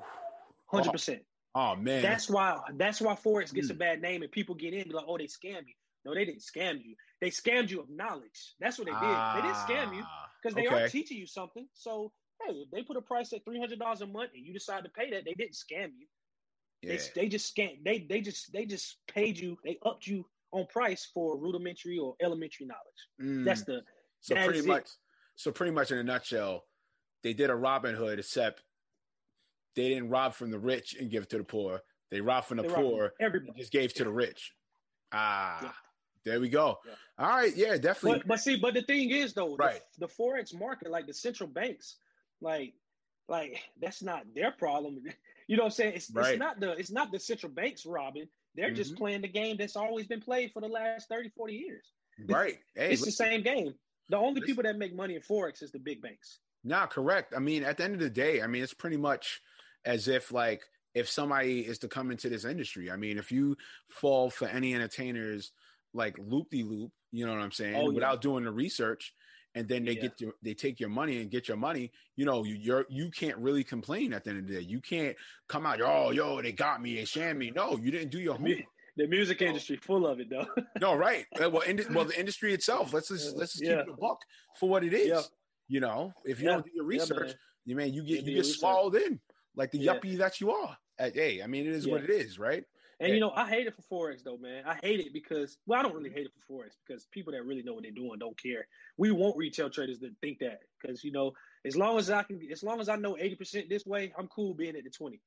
[0.67, 0.93] hundred oh.
[0.93, 1.23] percent.
[1.55, 3.73] Oh man, that's why that's why forex gets mm.
[3.73, 5.75] a bad name, and people get in be like, oh, they scam you.
[6.05, 6.95] No, they didn't scam you.
[7.21, 8.55] They scammed you of knowledge.
[8.61, 9.01] That's what they did.
[9.03, 10.05] Ah, they didn't scam you
[10.41, 10.85] because they okay.
[10.85, 11.67] are teaching you something.
[11.75, 12.13] So
[12.47, 14.85] hey, if they put a price at three hundred dollars a month and you decide
[14.85, 16.07] to pay that, they didn't scam you.
[16.83, 16.97] Yeah.
[16.97, 17.83] They, they just scam.
[17.85, 19.57] They they just they just paid you.
[19.65, 22.83] They upped you on price for rudimentary or elementary knowledge.
[23.21, 23.45] Mm.
[23.45, 23.83] That's the
[24.21, 24.83] so that pretty much.
[24.83, 24.91] It.
[25.37, 26.65] So pretty much in a nutshell,
[27.23, 28.63] they did a Robin Hood, except
[29.75, 31.83] they didn't rob from the rich and give to the poor.
[32.11, 34.53] They robbed from the they poor and just gave to the rich.
[35.13, 35.71] Ah, yeah.
[36.25, 36.79] there we go.
[36.87, 36.95] Yeah.
[37.19, 38.21] All right, yeah, definitely.
[38.21, 39.83] But, but, see, but the thing is though, right.
[39.99, 41.97] the, the forex market, like the central banks,
[42.41, 42.75] like
[43.29, 45.03] like that's not their problem.
[45.47, 45.93] You know what I'm saying?
[45.95, 46.31] It's, right.
[46.33, 48.29] it's not the it's not the central banks robbing.
[48.55, 48.77] They're mm-hmm.
[48.77, 51.93] just playing the game that's always been played for the last 30, 40 years.
[52.27, 52.59] Right.
[52.75, 53.75] Hey, it's listen, the same game.
[54.09, 54.47] The only listen.
[54.47, 56.39] people that make money in Forex is the big banks.
[56.65, 57.33] Nah, correct.
[57.37, 59.41] I mean, at the end of the day, I mean, it's pretty much
[59.85, 60.63] as if like
[60.95, 62.91] if somebody is to come into this industry.
[62.91, 63.57] I mean, if you
[63.89, 65.53] fall for any entertainers
[65.95, 67.95] like loop de loop, you know what I'm saying, oh, yeah.
[67.95, 69.13] without doing the research,
[69.57, 70.03] and then they yeah.
[70.03, 71.91] get your, they take your money and get your money.
[72.15, 74.61] You know, you you're you can't really complain at the end of the day.
[74.61, 75.17] You can't
[75.49, 77.51] come out, oh yo, they got me, they shammed me.
[77.51, 78.59] No, you didn't do your homework.
[78.99, 80.47] The music industry full of it though.
[80.81, 81.27] no, right.
[81.39, 82.93] Well, in, well, the industry itself.
[82.93, 83.79] Let's just uh, let's just yeah.
[83.79, 84.19] keep it a book
[84.61, 85.09] for what it is.
[85.09, 85.23] Yeah.
[85.69, 87.37] You know, if you don't do your research, man.
[87.65, 89.19] you man, you get you, you get swallowed in
[89.57, 90.77] like the yuppie that you are.
[90.99, 92.65] Hey, I mean, it is what it is, right?
[92.99, 94.65] And you know, I hate it for forex though, man.
[94.67, 97.45] I hate it because well, I don't really hate it for forex because people that
[97.45, 98.67] really know what they're doing don't care.
[98.97, 101.33] We want retail traders to think that because you know,
[101.67, 104.29] as long as I can, as long as I know eighty percent this way, I'm
[104.29, 105.21] cool being at the twenty.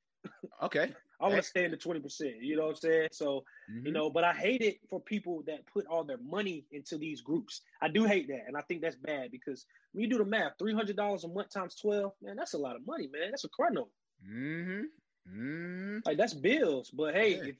[0.60, 2.40] Okay, I want to stay in the twenty percent.
[2.40, 3.08] You know what I'm saying?
[3.12, 3.86] So mm-hmm.
[3.86, 7.20] you know, but I hate it for people that put all their money into these
[7.20, 7.60] groups.
[7.80, 10.54] I do hate that, and I think that's bad because when you do the math,
[10.58, 13.30] three hundred dollars a month times twelve, man, that's a lot of money, man.
[13.30, 13.90] That's a car note.
[14.28, 14.82] Mm-hmm.
[15.28, 16.04] Mm.
[16.06, 16.90] Like that's bills.
[16.90, 17.42] But hey, yeah.
[17.44, 17.56] if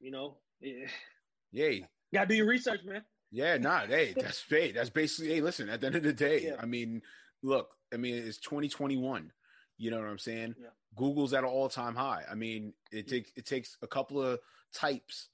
[0.00, 0.86] you know, yeah.
[1.52, 1.86] Yay.
[2.12, 3.02] Gotta do your research, man.
[3.30, 6.42] Yeah, nah, hey, that's hey, that's basically hey, listen, at the end of the day,
[6.44, 6.56] yeah.
[6.60, 7.02] I mean,
[7.42, 9.32] look, I mean, it's 2021.
[9.76, 10.54] You know what I'm saying?
[10.60, 10.68] Yeah.
[10.96, 12.22] Google's at an all-time high.
[12.30, 14.38] I mean, it takes it takes a couple of
[14.72, 15.28] types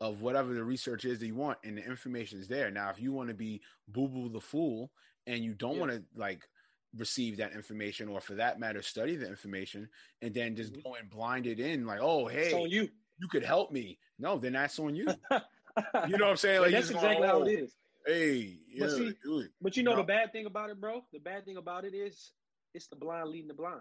[0.00, 2.70] of whatever the research is that you want, and the information is there.
[2.70, 4.90] Now, if you want to be boo boo the fool
[5.26, 5.80] and you don't yeah.
[5.80, 6.48] want to like
[6.96, 9.88] receive that information or for that matter study the information
[10.22, 10.88] and then just mm-hmm.
[10.88, 14.94] going blinded in like oh hey you you could help me no then that's on
[14.94, 15.06] you
[16.08, 17.40] you know what i'm saying like that's exactly going, oh.
[17.40, 17.74] how it is
[18.06, 19.48] Hey, yeah, But see-.
[19.60, 19.96] But you know No.
[19.98, 21.04] the bad thing about it, bro.
[21.12, 22.32] The bad thing about it is
[22.74, 23.80] it's the blind leading the blind.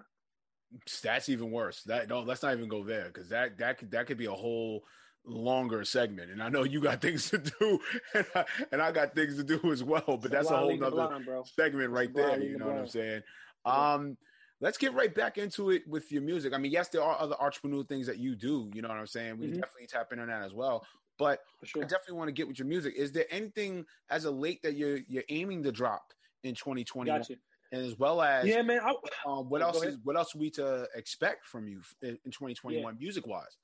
[1.01, 1.83] that's even worse.
[1.83, 4.31] That no, let's not even go there because that that could that could be a
[4.31, 4.85] whole
[5.25, 6.31] longer segment.
[6.31, 7.79] And I know you got things to do,
[8.13, 10.17] and I, and I got things to do as well.
[10.21, 12.41] But that's a whole nother blind, segment right there.
[12.41, 13.21] You know what I'm saying?
[13.65, 13.93] Yeah.
[13.93, 14.17] Um,
[14.59, 16.53] let's get right back into it with your music.
[16.53, 18.69] I mean, yes, there are other entrepreneurial things that you do.
[18.73, 19.37] You know what I'm saying?
[19.37, 19.55] We Mhm.
[19.55, 20.85] definitely tap into that as well.
[21.17, 22.95] But For I definitely want to get with your music.
[22.95, 26.11] Is there anything as a late that you're you're aiming to drop
[26.43, 27.35] in 2021, Gotcha.
[27.71, 28.79] and as well as Yeah, man.
[28.81, 32.17] I, um, what Oh, else is what else are we to expect from you in,
[32.25, 33.57] in 2021 music wise?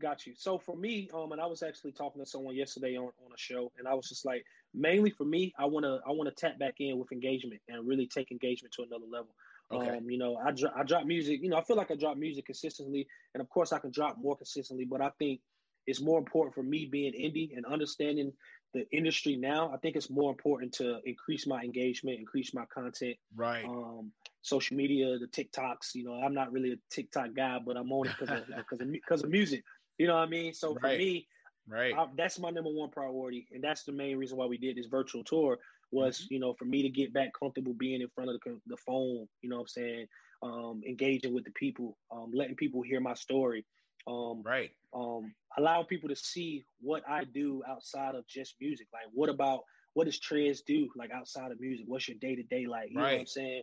[0.00, 0.34] Got you.
[0.36, 3.38] So for me, um, and I was actually talking to someone yesterday on, on a
[3.38, 6.74] show, and I was just like, mainly for me, I wanna I wanna tap back
[6.80, 9.34] in with engagement and really take engagement to another level.
[9.72, 11.40] Okay, Um, you know, I dro- I drop music.
[11.42, 14.18] You know, I feel like I drop music consistently, and of course, I can drop
[14.18, 14.84] more consistently.
[14.84, 15.40] But I think
[15.86, 18.32] it's more important for me being indie and understanding
[18.72, 19.70] the industry now.
[19.72, 23.64] I think it's more important to increase my engagement, increase my content, right.
[23.64, 24.10] um,
[24.42, 25.94] social media, the TikToks.
[25.94, 28.80] You know, I'm not really a TikTok guy, but I'm on it because of because
[28.80, 29.62] of because of music.
[29.98, 30.52] You know what I mean?
[30.54, 31.26] So for me,
[31.66, 31.94] Right.
[31.96, 34.86] I, that's my number one priority, and that's the main reason why we did this
[34.86, 35.58] virtual tour.
[35.90, 36.34] Was Mm-hmm.
[36.34, 39.26] you know for me to get back comfortable being in front of the, the phone.
[39.42, 40.06] You know what I'm saying?
[40.42, 43.64] Um, engaging with the people, um, letting people hear my story.
[44.06, 44.70] Um, right.
[44.94, 48.88] um, allow people to see what I do outside of just music.
[48.92, 49.60] Like, what about
[49.94, 51.86] what does Trez do like outside of music?
[51.88, 52.90] What's your day to day like?
[52.90, 53.62] You know what I'm saying?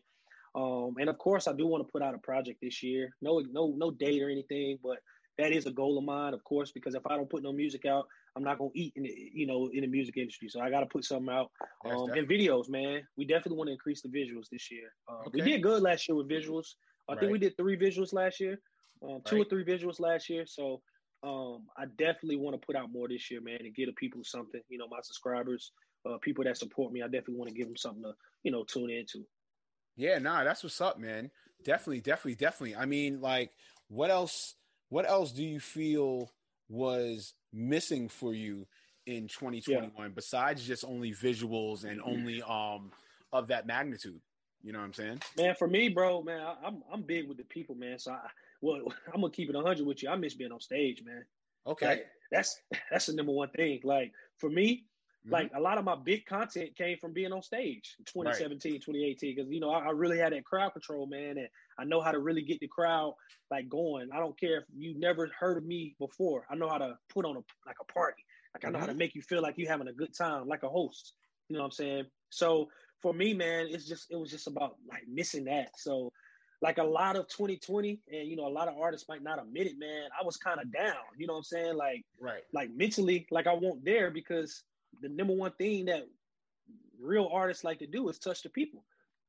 [0.55, 3.15] Um, and of course, I do want to put out a project this year.
[3.21, 4.97] No, no, no date or anything, but
[5.37, 7.85] that is a goal of mine, of course, because if I don't put no music
[7.85, 10.49] out, I'm not gonna eat in the, you know, in the music industry.
[10.49, 11.51] So I got to put something out.
[11.85, 13.01] Um, and videos, man.
[13.17, 14.93] We definitely want to increase the visuals this year.
[15.09, 16.67] Uh, We did good last year with visuals.
[17.09, 18.59] I think we did three visuals last year,
[19.03, 20.45] um, two or three visuals last year.
[20.45, 20.81] So
[21.23, 24.21] um, I definitely want to put out more this year, man, and give the people
[24.23, 24.61] something.
[24.69, 25.71] You know, my subscribers,
[26.05, 28.13] uh, people that support me, I definitely want to give them something to,
[28.43, 29.25] you know, tune into.
[29.97, 31.31] Yeah, nah, that's what's up, man.
[31.63, 32.75] Definitely, definitely, definitely.
[32.75, 33.51] I mean, like,
[33.89, 34.55] what else?
[34.91, 36.29] What else do you feel
[36.67, 38.67] was missing for you
[39.05, 42.91] in 2021 besides just only visuals and only um
[43.31, 44.19] of that magnitude?
[44.61, 45.21] You know what I'm saying?
[45.37, 47.99] Man, for me, bro, man, I, I'm I'm big with the people, man.
[47.99, 48.19] So I,
[48.61, 48.81] well,
[49.13, 50.09] I'm gonna keep it 100 with you.
[50.09, 51.23] I miss being on stage, man.
[51.65, 51.85] Okay.
[51.87, 52.59] Like, that's
[52.91, 53.79] that's the number one thing.
[53.85, 54.83] Like for me,
[55.25, 55.31] Mhm.
[55.31, 59.35] like a lot of my big content came from being on stage in 2017 2018
[59.35, 62.11] because you know I, I really had that crowd control man and i know how
[62.11, 63.13] to really get the crowd
[63.51, 64.09] like going.
[64.11, 66.47] I don't care if you never heard of me before.
[66.49, 68.23] I know how to put on a like a party.
[68.55, 70.63] Like i know how to make you feel like you're having a good time like
[70.63, 71.13] a host.
[71.49, 72.05] You know what i'm saying?
[72.29, 72.69] So
[73.01, 75.71] for me man it's just it was just about like missing that.
[75.77, 76.11] So
[76.61, 79.65] like a lot of 2020 and you know a lot of artists might not admit
[79.65, 80.95] it man i was kind of down.
[81.17, 81.75] You know what i'm saying?
[81.75, 82.43] Like right.
[82.53, 84.63] like mentally, like I won't there because
[84.99, 86.07] the number one thing that
[86.99, 88.83] real artists like to do is touch the people,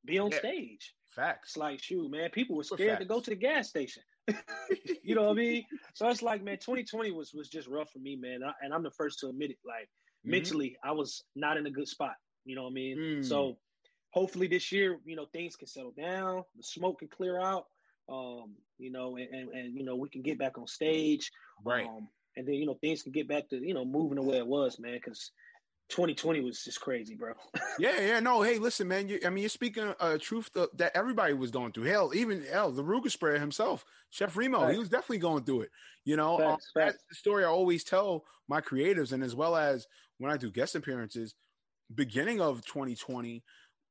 [0.05, 0.39] be on Yeah.
[0.39, 0.95] stage.
[1.11, 1.51] Facts.
[1.51, 4.03] It's like, shoot, man, people were scared to go to the gas station.
[5.03, 5.65] you know what I mean?
[5.95, 8.43] So it's like, man, 2020 was was just rough for me, man.
[8.43, 9.59] I, and I'm the first to admit it.
[9.65, 9.89] Like
[10.25, 10.31] Mhm.
[10.31, 12.15] mentally, I was not in a good spot.
[12.45, 12.99] You know what I mean?
[12.99, 13.25] Mm.
[13.25, 13.59] So
[14.11, 17.67] hopefully this year, you know, things can settle down, the smoke can clear out.
[18.09, 21.31] Um, you know, and, and, and you know, we can get back on stage.
[21.65, 21.87] Right.
[21.87, 24.39] Um, and then you know things can get back to you know moving the way
[24.39, 24.95] it was, man.
[24.95, 25.31] Because
[25.93, 27.35] 2020 was just crazy, bro.
[27.79, 28.43] Yeah, yeah, no.
[28.43, 29.09] Hey, listen, man.
[29.09, 31.85] You, I mean, you're speaking uh, truth th- that everybody was going through.
[31.85, 35.71] Hell, even hell, the Ruger sprayer himself, Chef Remo, he was definitely going through it.
[36.05, 36.93] You know, um, Facts, facts.
[36.93, 39.87] that's the story I always tell my creatives, and as well as
[40.19, 41.35] when I do guest appearances.
[41.95, 43.43] Beginning of 2020,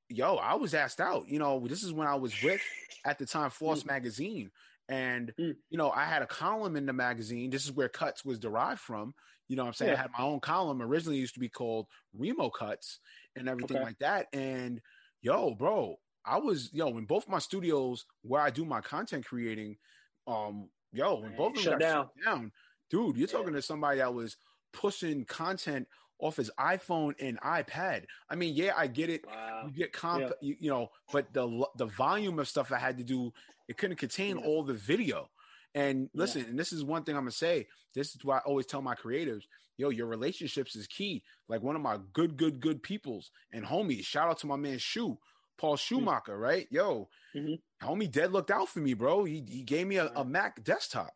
[0.09, 1.27] yo, I was asked out.
[1.27, 2.61] You know, this is when I was with
[3.05, 4.51] at the time Floss Magazine,
[4.89, 5.55] and Mm.
[5.69, 7.49] you know, I had a column in the magazine.
[7.49, 9.13] This is where Cuts was derived from.
[9.51, 10.81] You know, what I'm saying I had my own column.
[10.81, 13.01] Originally, used to be called Remo Cuts
[13.35, 13.83] and everything Okay.
[13.83, 14.27] like that.
[14.31, 14.81] And
[15.21, 19.77] yo, bro, I was yo in both my studios where I do my content creating.
[20.25, 22.09] Um, yo, when Man, both of them shut got down.
[22.15, 22.53] shut down,
[22.89, 23.33] dude, you're Yeah.
[23.39, 24.37] talking to somebody that was
[24.71, 25.85] pushing content
[26.19, 28.05] off his iPhone and iPad.
[28.29, 29.25] I mean, yeah, I get it.
[29.25, 29.65] Wow.
[29.65, 30.33] You get comp, Yeah.
[30.41, 33.33] you, you know, but the the volume of stuff I had to do,
[33.67, 34.45] it couldn't contain Yeah.
[34.45, 35.29] all the video.
[35.73, 36.21] And Yeah.
[36.21, 37.67] listen, and this is one thing I'm gonna say.
[37.93, 39.43] This is why I always tell my creatives,
[39.77, 41.23] yo, your relationships is key.
[41.47, 44.05] Like one of my good, good, good peoples and homies.
[44.05, 45.17] Shout out to my man Shu,
[45.57, 46.67] Paul Schumacher, right?
[46.71, 47.61] Yo, Mhm.
[47.81, 49.23] homie, dead looked out for me, bro.
[49.23, 51.15] He he gave me a, a Mac desktop.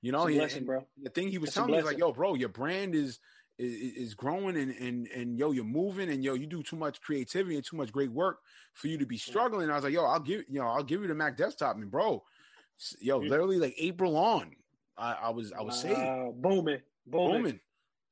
[0.00, 0.86] You know, It's a he- blessing, bro.
[1.02, 3.18] the thing he was a telling me is like, yo, bro, your brand is
[3.58, 7.00] is, is growing and, and and yo, you're moving and yo, you do too much
[7.00, 8.38] creativity and too much great work
[8.72, 9.68] for you to be struggling.
[9.68, 11.90] I was like, yo, I'll give you know, I'll give you the Mac desktop, and
[11.90, 12.22] bro,
[13.00, 14.54] yo, literally like April on,
[14.96, 16.34] I, I was I was saved, Wow.
[16.36, 17.42] booming, booming.
[17.42, 17.60] booming.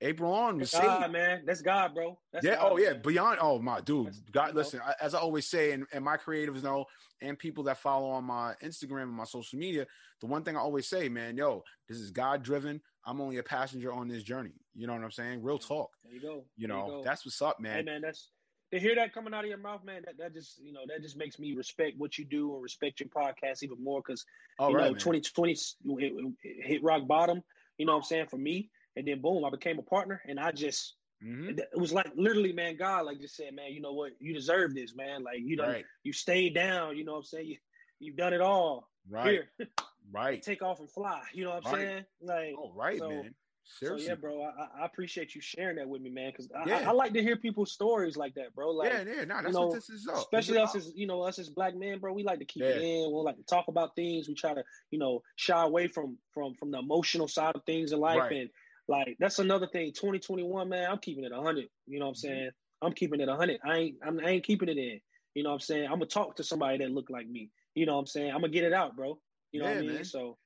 [0.03, 1.13] April on was God, saved.
[1.13, 1.43] man.
[1.47, 2.19] That's God, bro.
[2.33, 2.57] That's yeah.
[2.57, 2.93] God, oh yeah.
[2.93, 3.03] man.
[3.03, 3.39] Beyond.
[3.41, 4.07] Oh my dude.
[4.09, 4.55] That's- God.
[4.55, 4.81] Listen.
[4.85, 6.85] I- As I always say, and, and my creatives know,
[7.23, 9.87] and people that follow on my Instagram and my social media,
[10.21, 12.81] the one thing I always say, man, yo, this is God driven.
[13.07, 14.53] I'm only a passenger on this journey.
[14.75, 15.43] You know what I'm saying?
[15.43, 15.91] Real talk.
[16.05, 16.45] There you go.
[16.59, 17.03] You know, go.
[17.03, 17.85] that's what's up, Hey man.
[17.87, 18.33] man, that's
[18.73, 20.03] to hear that coming out of your mouth, man.
[20.07, 23.01] That, that just you know that just makes me respect what you do and respect
[23.01, 24.25] your podcast even more because
[24.61, 27.43] you right, know 2020 it, it- it hit rock bottom.
[27.79, 30.41] You know what I'm saying for me, and then boom, I became a partner, and
[30.41, 31.59] I just Mhm.
[31.59, 32.77] it was like literally, man.
[32.77, 35.23] God like just said, man, you know what, you deserve this, man.
[35.23, 35.85] Like you know, Right.
[36.03, 36.97] you stayed down.
[36.97, 37.47] You know what I'm saying?
[37.47, 37.57] You
[38.01, 38.91] you've done it all.
[39.09, 39.43] Right.
[39.59, 39.69] Here,
[40.13, 40.43] Right.
[40.43, 41.23] take off and fly.
[41.33, 41.81] You know what I'm Right.
[41.81, 42.05] saying?
[42.21, 43.35] Like Oh, right, so- man.
[43.67, 44.43] So yeah, bro.
[44.43, 46.31] I, I- appreciate you sharing that with me, man.
[46.31, 46.77] Because I, Yeah.
[46.79, 48.71] I, I like to hear people's stories like that, bro.
[48.71, 50.17] Like yeah, yeah, nah, that's know, what this is up.
[50.17, 52.13] especially us as you know us as black men, bro.
[52.13, 52.71] We like to keep Yeah.
[52.71, 53.11] it in.
[53.13, 54.29] We like to talk about things.
[54.29, 57.93] We try to you know shy away from from from the emotional side of things
[57.93, 58.33] in life, Right.
[58.33, 58.51] and
[58.89, 59.93] like that's another thing.
[59.93, 60.91] Twenty twenty one, man.
[60.91, 61.69] I'm keeping it hundred.
[61.87, 62.19] You know what I'm Mhm.
[62.19, 62.51] saying?
[62.83, 63.61] I'm keeping it hundred.
[63.65, 65.01] I ain't I'm, I ain't keeping it in.
[65.35, 65.85] You know what I'm saying?
[65.85, 67.51] I'm gonna talk to somebody that look like me.
[67.75, 68.31] You know what I'm saying?
[68.31, 69.19] I'm gonna get it out, bro.
[69.53, 69.95] You know what I mean?
[69.97, 70.05] man.
[70.05, 70.39] So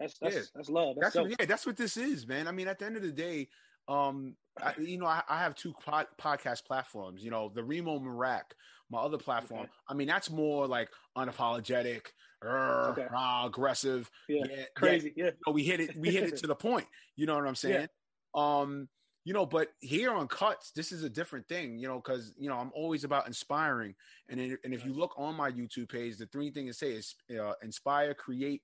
[0.00, 0.42] that's that's Yeah.
[0.54, 0.96] that's love.
[1.00, 2.48] That's, that's what, yeah, that's what this is, man.
[2.48, 3.48] I mean, at the end of the day,
[3.86, 7.22] um, I, you know, I, I have two pod, podcast platforms.
[7.22, 8.52] You know, the Remo Marak,
[8.90, 9.60] my other platform.
[9.60, 9.70] Okay.
[9.88, 12.06] I mean, that's more like unapologetic,
[12.44, 13.06] Okay.
[13.12, 14.10] rah, aggressive.
[14.28, 14.44] Yeah.
[14.48, 15.12] yeah, Crazy.
[15.16, 15.26] Yeah.
[15.26, 16.86] you know, we hit it we hit it to the point
[17.16, 17.86] you know what i'm saying
[18.34, 18.88] um
[19.24, 22.48] you know but here on cuts this is a different thing you know because you
[22.48, 23.94] know i'm always about inspiring
[24.30, 27.14] and and if you look on my youtube page the three things to say is
[27.38, 28.62] uh, inspire create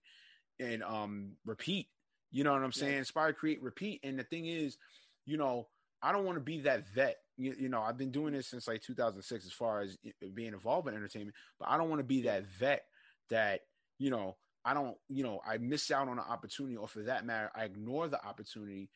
[0.60, 1.88] and um repeat
[2.30, 2.80] you know what i'm Yeah.
[2.80, 4.00] saying inspire create repeat.
[4.02, 4.76] And the thing is
[5.24, 5.68] you know
[6.02, 7.16] i don't want to be that vet.
[7.36, 9.96] You, you know i've been doing this since like 2006 as far as
[10.34, 12.84] being involved in entertainment but i don't want to be that vet
[13.30, 13.60] that
[13.98, 14.36] you know
[14.68, 17.66] I don't, you know, I miss out on an opportunity, or for that matter, I
[17.66, 18.90] ignore the opportunity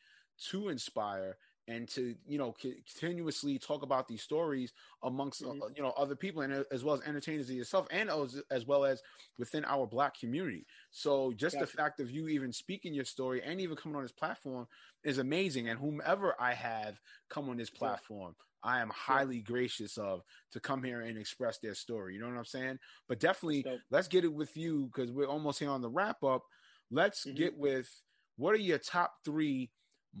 [0.49, 5.75] to inspire and to, you know, continuously talk about these stories amongst, uh, Mhm.
[5.75, 8.83] you know, other people and uh, as well as entertainers yourself, and as, as well
[8.83, 9.01] as
[9.37, 10.65] within our black community.
[10.89, 14.11] So just the fact of you even speaking your story and even coming on this
[14.11, 14.67] platform
[15.03, 15.69] is amazing.
[15.69, 20.83] And whomever I have come on this platform, I am highly gracious of to come
[20.83, 22.15] here and express their story.
[22.15, 22.79] You know what I'm saying?
[23.07, 23.81] But definitely Dope.
[23.91, 26.43] let's get it with you because we're almost here on the wrap up.
[26.91, 27.35] Let's Mhm.
[27.35, 27.87] get with
[28.35, 29.71] what are your top three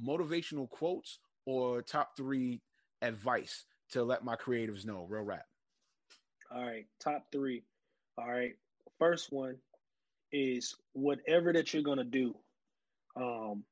[0.01, 2.61] motivational quotes or top three
[3.01, 5.05] advice to let my creatives know?
[5.05, 5.45] Real rap.
[6.51, 7.63] All right, top three.
[8.17, 8.55] All right,
[8.99, 9.57] first one
[10.31, 12.35] is whatever that you're gonna do.
[13.15, 13.65] Um,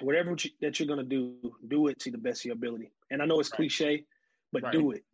[0.00, 2.92] whatever that you're gonna do, do it to the best of your ability.
[3.10, 3.56] And I know it's Right.
[3.56, 4.06] cliche,
[4.52, 4.72] but Right.
[4.72, 5.04] do it.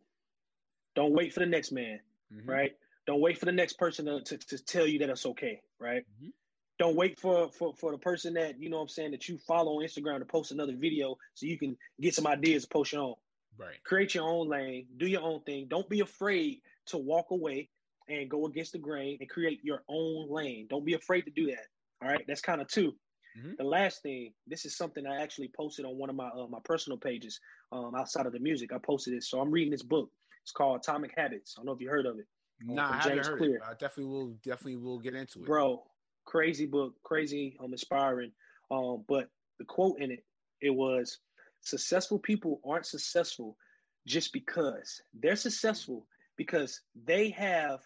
[0.95, 1.99] Don't wait for the next man,
[2.31, 2.47] Mhm.
[2.47, 2.77] right?
[3.05, 6.05] Don't wait for the next person to, to, to tell you that it's okay, right?
[6.19, 6.33] Mhm.
[6.79, 9.37] Don't wait for, for for the person that you know what I'm saying that you
[9.39, 12.93] follow on Instagram to post another video so you can get some ideas to post
[12.93, 13.15] your own
[13.57, 13.83] Right.
[13.83, 15.67] create your own lane, do your own thing.
[15.67, 17.69] Don't be afraid to walk away
[18.07, 20.67] and go against the grain and create your own lane.
[20.69, 21.65] Don't be afraid to do that.
[22.01, 22.93] All right, that's kind of 2
[23.37, 23.57] Mhm.
[23.57, 26.59] The last thing, this is something I actually posted on one of my uh, my
[26.63, 27.39] personal pages
[27.71, 28.71] um, outside of the music.
[28.71, 30.11] I posted it, so I'm reading this book.
[30.43, 31.55] It's called Atomic Habits.
[31.55, 32.27] I don't know if you heard of it,
[32.61, 33.55] Nah, from I haven't heard Clear.
[33.57, 33.61] it.
[33.63, 34.27] I definitely will.
[34.43, 35.45] Definitely will get into it.
[35.45, 35.83] bro.
[36.27, 38.31] Crazy book, crazy, um, inspiring.
[38.69, 40.23] Um, but the quote in it,
[40.61, 41.19] it was,
[41.61, 43.57] "Successful people aren't successful
[44.05, 46.05] just because they're successful
[46.37, 47.79] because they have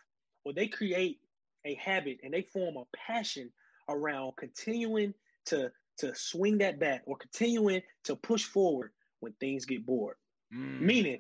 [0.44, 1.20] or they create
[1.66, 3.52] a habit and they form a passion
[3.90, 5.14] around continuing
[5.46, 10.16] to to swing that bat or continuing to push forward when things get bored.
[10.54, 10.82] Mm.
[10.82, 11.20] Meaning,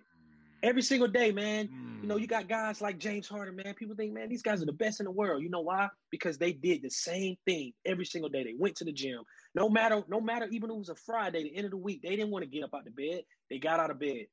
[0.63, 1.69] every single day, man,
[2.01, 2.29] you know, you Mm.
[2.29, 3.73] got guys like James Harden, man.
[3.75, 5.43] People think, man, these guys are the best in the world.
[5.43, 5.89] You know why?
[6.09, 8.43] Because they did the same thing every single day.
[8.43, 9.23] They went to the gym.
[9.55, 12.01] No matter, no matter, even if it was a Friday, the end of the week,
[12.01, 13.23] they didn't want to get up out the bed.
[13.49, 14.25] They got out of bed.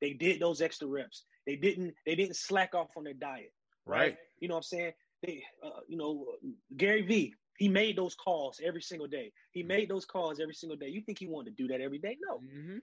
[0.00, 1.24] They did those extra reps.
[1.46, 1.94] They didn't.
[2.04, 3.52] They didn't slack off on their diet.
[3.86, 4.16] right.
[4.40, 4.92] You know what I'm saying?
[5.22, 6.26] They, uh, you know,
[6.76, 7.34] Gary V.
[7.58, 9.32] He made those calls every single day.
[9.52, 10.88] He made those calls every single day.
[10.88, 12.18] You think he wanted to do that every day?
[12.20, 12.40] No.
[12.40, 12.80] Mhm.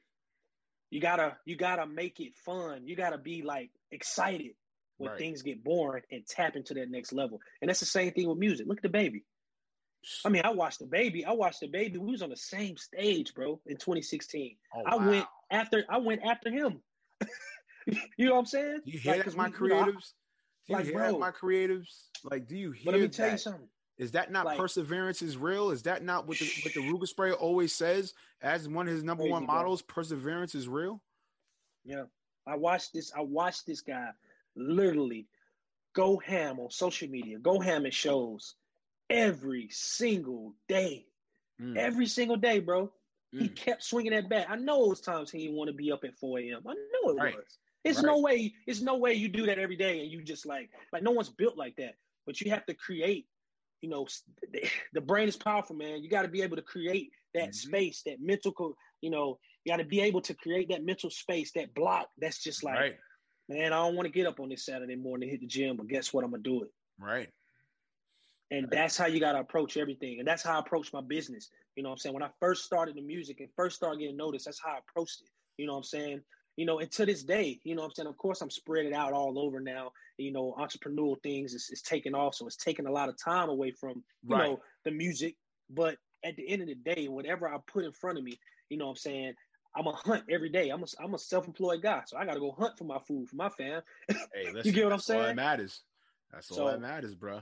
[0.94, 2.86] You gotta you gotta make it fun.
[2.86, 4.52] You gotta be like excited
[4.98, 5.18] when Right.
[5.18, 7.40] things get boring and tap into that next level.
[7.62, 8.68] And that's the same thing with music.
[8.68, 9.24] Look at DaBaby.
[10.24, 11.26] I mean, I watched DaBaby.
[11.26, 11.98] I watched DaBaby.
[11.98, 14.56] We was on the same stage, bro, in 2016.
[14.76, 16.82] Oh, I went after I went after him.
[18.18, 18.82] you know what I'm saying?
[18.86, 20.14] You hear Like, that, my we- you know, I- creatives?
[20.68, 21.18] Do you like, bro.
[21.18, 22.08] my creatives?
[22.24, 23.14] Like, do you hear but let me that?
[23.14, 23.68] tell you something.
[23.98, 25.70] Is that not Like- perseverance is real?
[25.70, 29.04] Is that not what the what the Ruger spray always says as one of his
[29.04, 29.82] number one models?
[29.82, 31.02] Perseverance is real.
[31.84, 32.06] Yeah.
[32.46, 33.12] I watched this.
[33.16, 34.10] I watched this guy
[34.56, 35.28] literally
[35.94, 38.56] go ham on social media, go ham at shows
[39.10, 41.06] every single day.
[41.62, 41.78] Mm.
[41.78, 42.92] Every single day, bro.
[43.34, 43.42] Mm.
[43.42, 44.48] He kept swinging that bat.
[44.50, 46.62] I know it was times he didn't want to be up at 4 a.m.
[46.68, 47.36] I know it right.
[47.36, 47.46] was.
[47.84, 48.06] It's right.
[48.06, 48.54] no way.
[48.66, 51.30] It's no way you do that every day and you just like like no one's
[51.30, 51.96] built like that.
[52.26, 53.28] But you have to create.
[53.84, 54.08] You know,
[54.94, 56.02] the brain is powerful, man.
[56.02, 57.70] You got to be able to create that mm-hmm.
[57.70, 58.78] space, that mental.
[59.02, 62.08] You know, you got to be able to create that mental space, that block.
[62.18, 62.96] That's just like, right.
[63.50, 65.76] man, I don't want to get up on this Saturday morning to hit the gym,
[65.76, 66.24] but guess what?
[66.24, 66.72] I'm gonna do it.
[66.98, 67.28] Right.
[68.52, 70.20] And that's how you got to approach everything.
[70.20, 71.50] And that's how I approach my business.
[71.76, 72.14] You know what I'm saying?
[72.14, 75.24] When I first started the music and first started getting noticed, that's how I approached
[75.24, 75.30] it.
[75.58, 76.22] You know what I'm saying?
[76.56, 78.08] You know, and to this day, you know what I'm saying?
[78.08, 79.92] Of course, I'm spreading out all over now.
[80.18, 82.36] You know, entrepreneurial things is, is taking off.
[82.36, 84.50] So it's taking a lot of time away from, you right.
[84.50, 85.36] know, the music.
[85.70, 88.40] But at the end of the day, whatever I put in front of me,
[88.70, 89.34] you know what I'm saying?
[89.76, 90.70] I'm a hunt every day.
[90.70, 92.04] I'm a, I'm a self-employed guy.
[92.06, 93.82] So I got to go hunt for my food, for my fam.
[94.08, 94.18] Hey,
[94.54, 95.20] listen, you get what I'm saying?
[95.20, 95.82] That's all that matters.
[96.32, 97.42] That's all so, that matters, bro.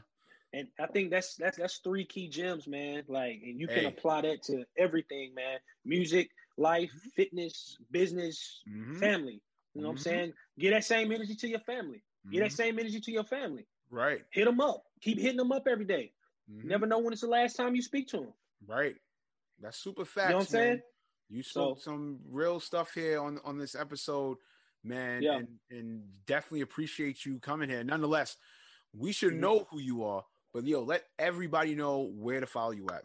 [0.54, 3.04] And I think that's that's that's three key gems, man.
[3.08, 3.86] Like, and you can hey.
[3.86, 5.60] apply that to everything, man.
[5.86, 6.30] Music,
[6.62, 7.10] life, mm-hmm.
[7.16, 9.00] fitness, business, mm-hmm.
[9.00, 9.42] family.
[9.74, 10.04] You know what I'm mm-hmm.
[10.04, 10.34] saying?
[10.60, 12.04] Get that same energy to your family.
[12.32, 12.56] Get that mm-hmm.
[12.56, 13.68] same energy to your family.
[13.90, 14.22] Right.
[14.32, 14.84] Hit them up.
[15.02, 16.14] Keep hitting them up every day.
[16.52, 16.68] Mm-hmm.
[16.68, 18.34] Never know when it's the last time you speak to them.
[18.68, 18.96] Right.
[19.60, 20.28] That's super facts.
[20.28, 20.68] You know what I'm man.
[20.68, 20.82] saying?
[21.30, 24.38] You spoke so, some real stuff here on on this episode,
[24.84, 25.22] man.
[25.22, 25.38] Yeah.
[25.38, 27.84] And, and definitely appreciate you coming here.
[27.84, 28.36] Nonetheless,
[28.94, 32.88] we should know who you are but yo, let everybody know where to follow you
[32.92, 33.04] at.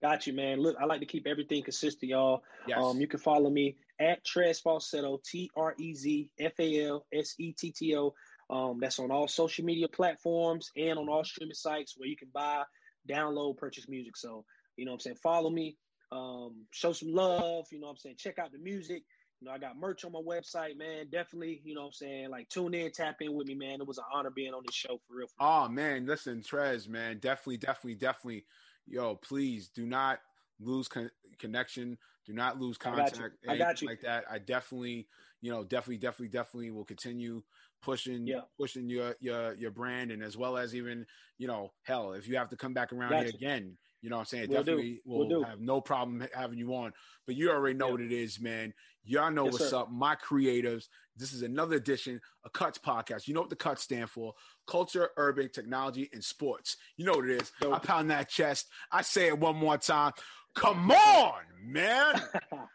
[0.00, 0.60] Got you, man.
[0.60, 2.42] Look, I like to keep everything consistent, y'all.
[2.68, 2.78] Yes.
[2.80, 7.06] Um, you can follow me at Trez Falsetto, T R E Z F A L
[7.12, 8.14] S E T T O.
[8.50, 12.28] Um, that's on all social media platforms and on all streaming sites where you can
[12.32, 12.62] buy,
[13.08, 14.16] download, purchase music.
[14.16, 14.44] So,
[14.76, 15.16] you know what I'm saying?
[15.22, 15.76] Follow me,
[16.12, 18.16] um, show some love, you know what I'm saying?
[18.18, 19.02] Check out the music.
[19.40, 21.06] You know, I got merch on my website, man.
[21.12, 22.30] Definitely, you know what I'm saying?
[22.30, 23.80] Like, tune in, tap in with me, man.
[23.80, 25.26] It was an honor being on this show for real.
[25.28, 25.48] For real.
[25.48, 26.06] Oh, man.
[26.06, 27.18] Listen, Trez, man.
[27.18, 28.44] Definitely, definitely, definitely.
[28.90, 30.20] Yo, please do not
[30.60, 31.98] lose con- connection.
[32.26, 33.16] Do not lose contact.
[33.16, 33.50] I got you.
[33.50, 33.88] I got you.
[33.88, 34.24] Like that.
[34.30, 35.06] I definitely,
[35.40, 37.42] you know, definitely, definitely, definitely will continue
[37.80, 38.40] pushing yeah.
[38.58, 41.06] pushing your your your brand and as well as even
[41.38, 44.20] you know hell if you have to come back around here again you know what
[44.20, 44.48] I'm saying?
[44.48, 46.92] We'll Definitely will we'll have no problem having you on.
[47.26, 47.92] But you already know yeah.
[47.92, 48.72] what it is, man.
[49.04, 49.78] Y'all know yes, what's sir.
[49.78, 49.90] up.
[49.90, 50.84] My creatives.
[51.16, 53.26] This is another edition of Cuts Podcast.
[53.26, 54.34] You know what the Cuts stand for?
[54.68, 56.76] Culture, urban, technology, and sports.
[56.96, 57.52] You know what it is.
[57.60, 57.74] Dope.
[57.74, 58.68] I pound that chest.
[58.92, 60.12] I say it one more time.
[60.54, 62.20] Come on, man.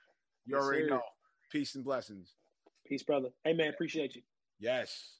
[0.45, 1.01] You already know.
[1.51, 2.33] Peace and blessings.
[2.85, 3.29] Peace, brother.
[3.43, 4.23] Hey man, appreciate you.
[4.59, 5.13] Yes.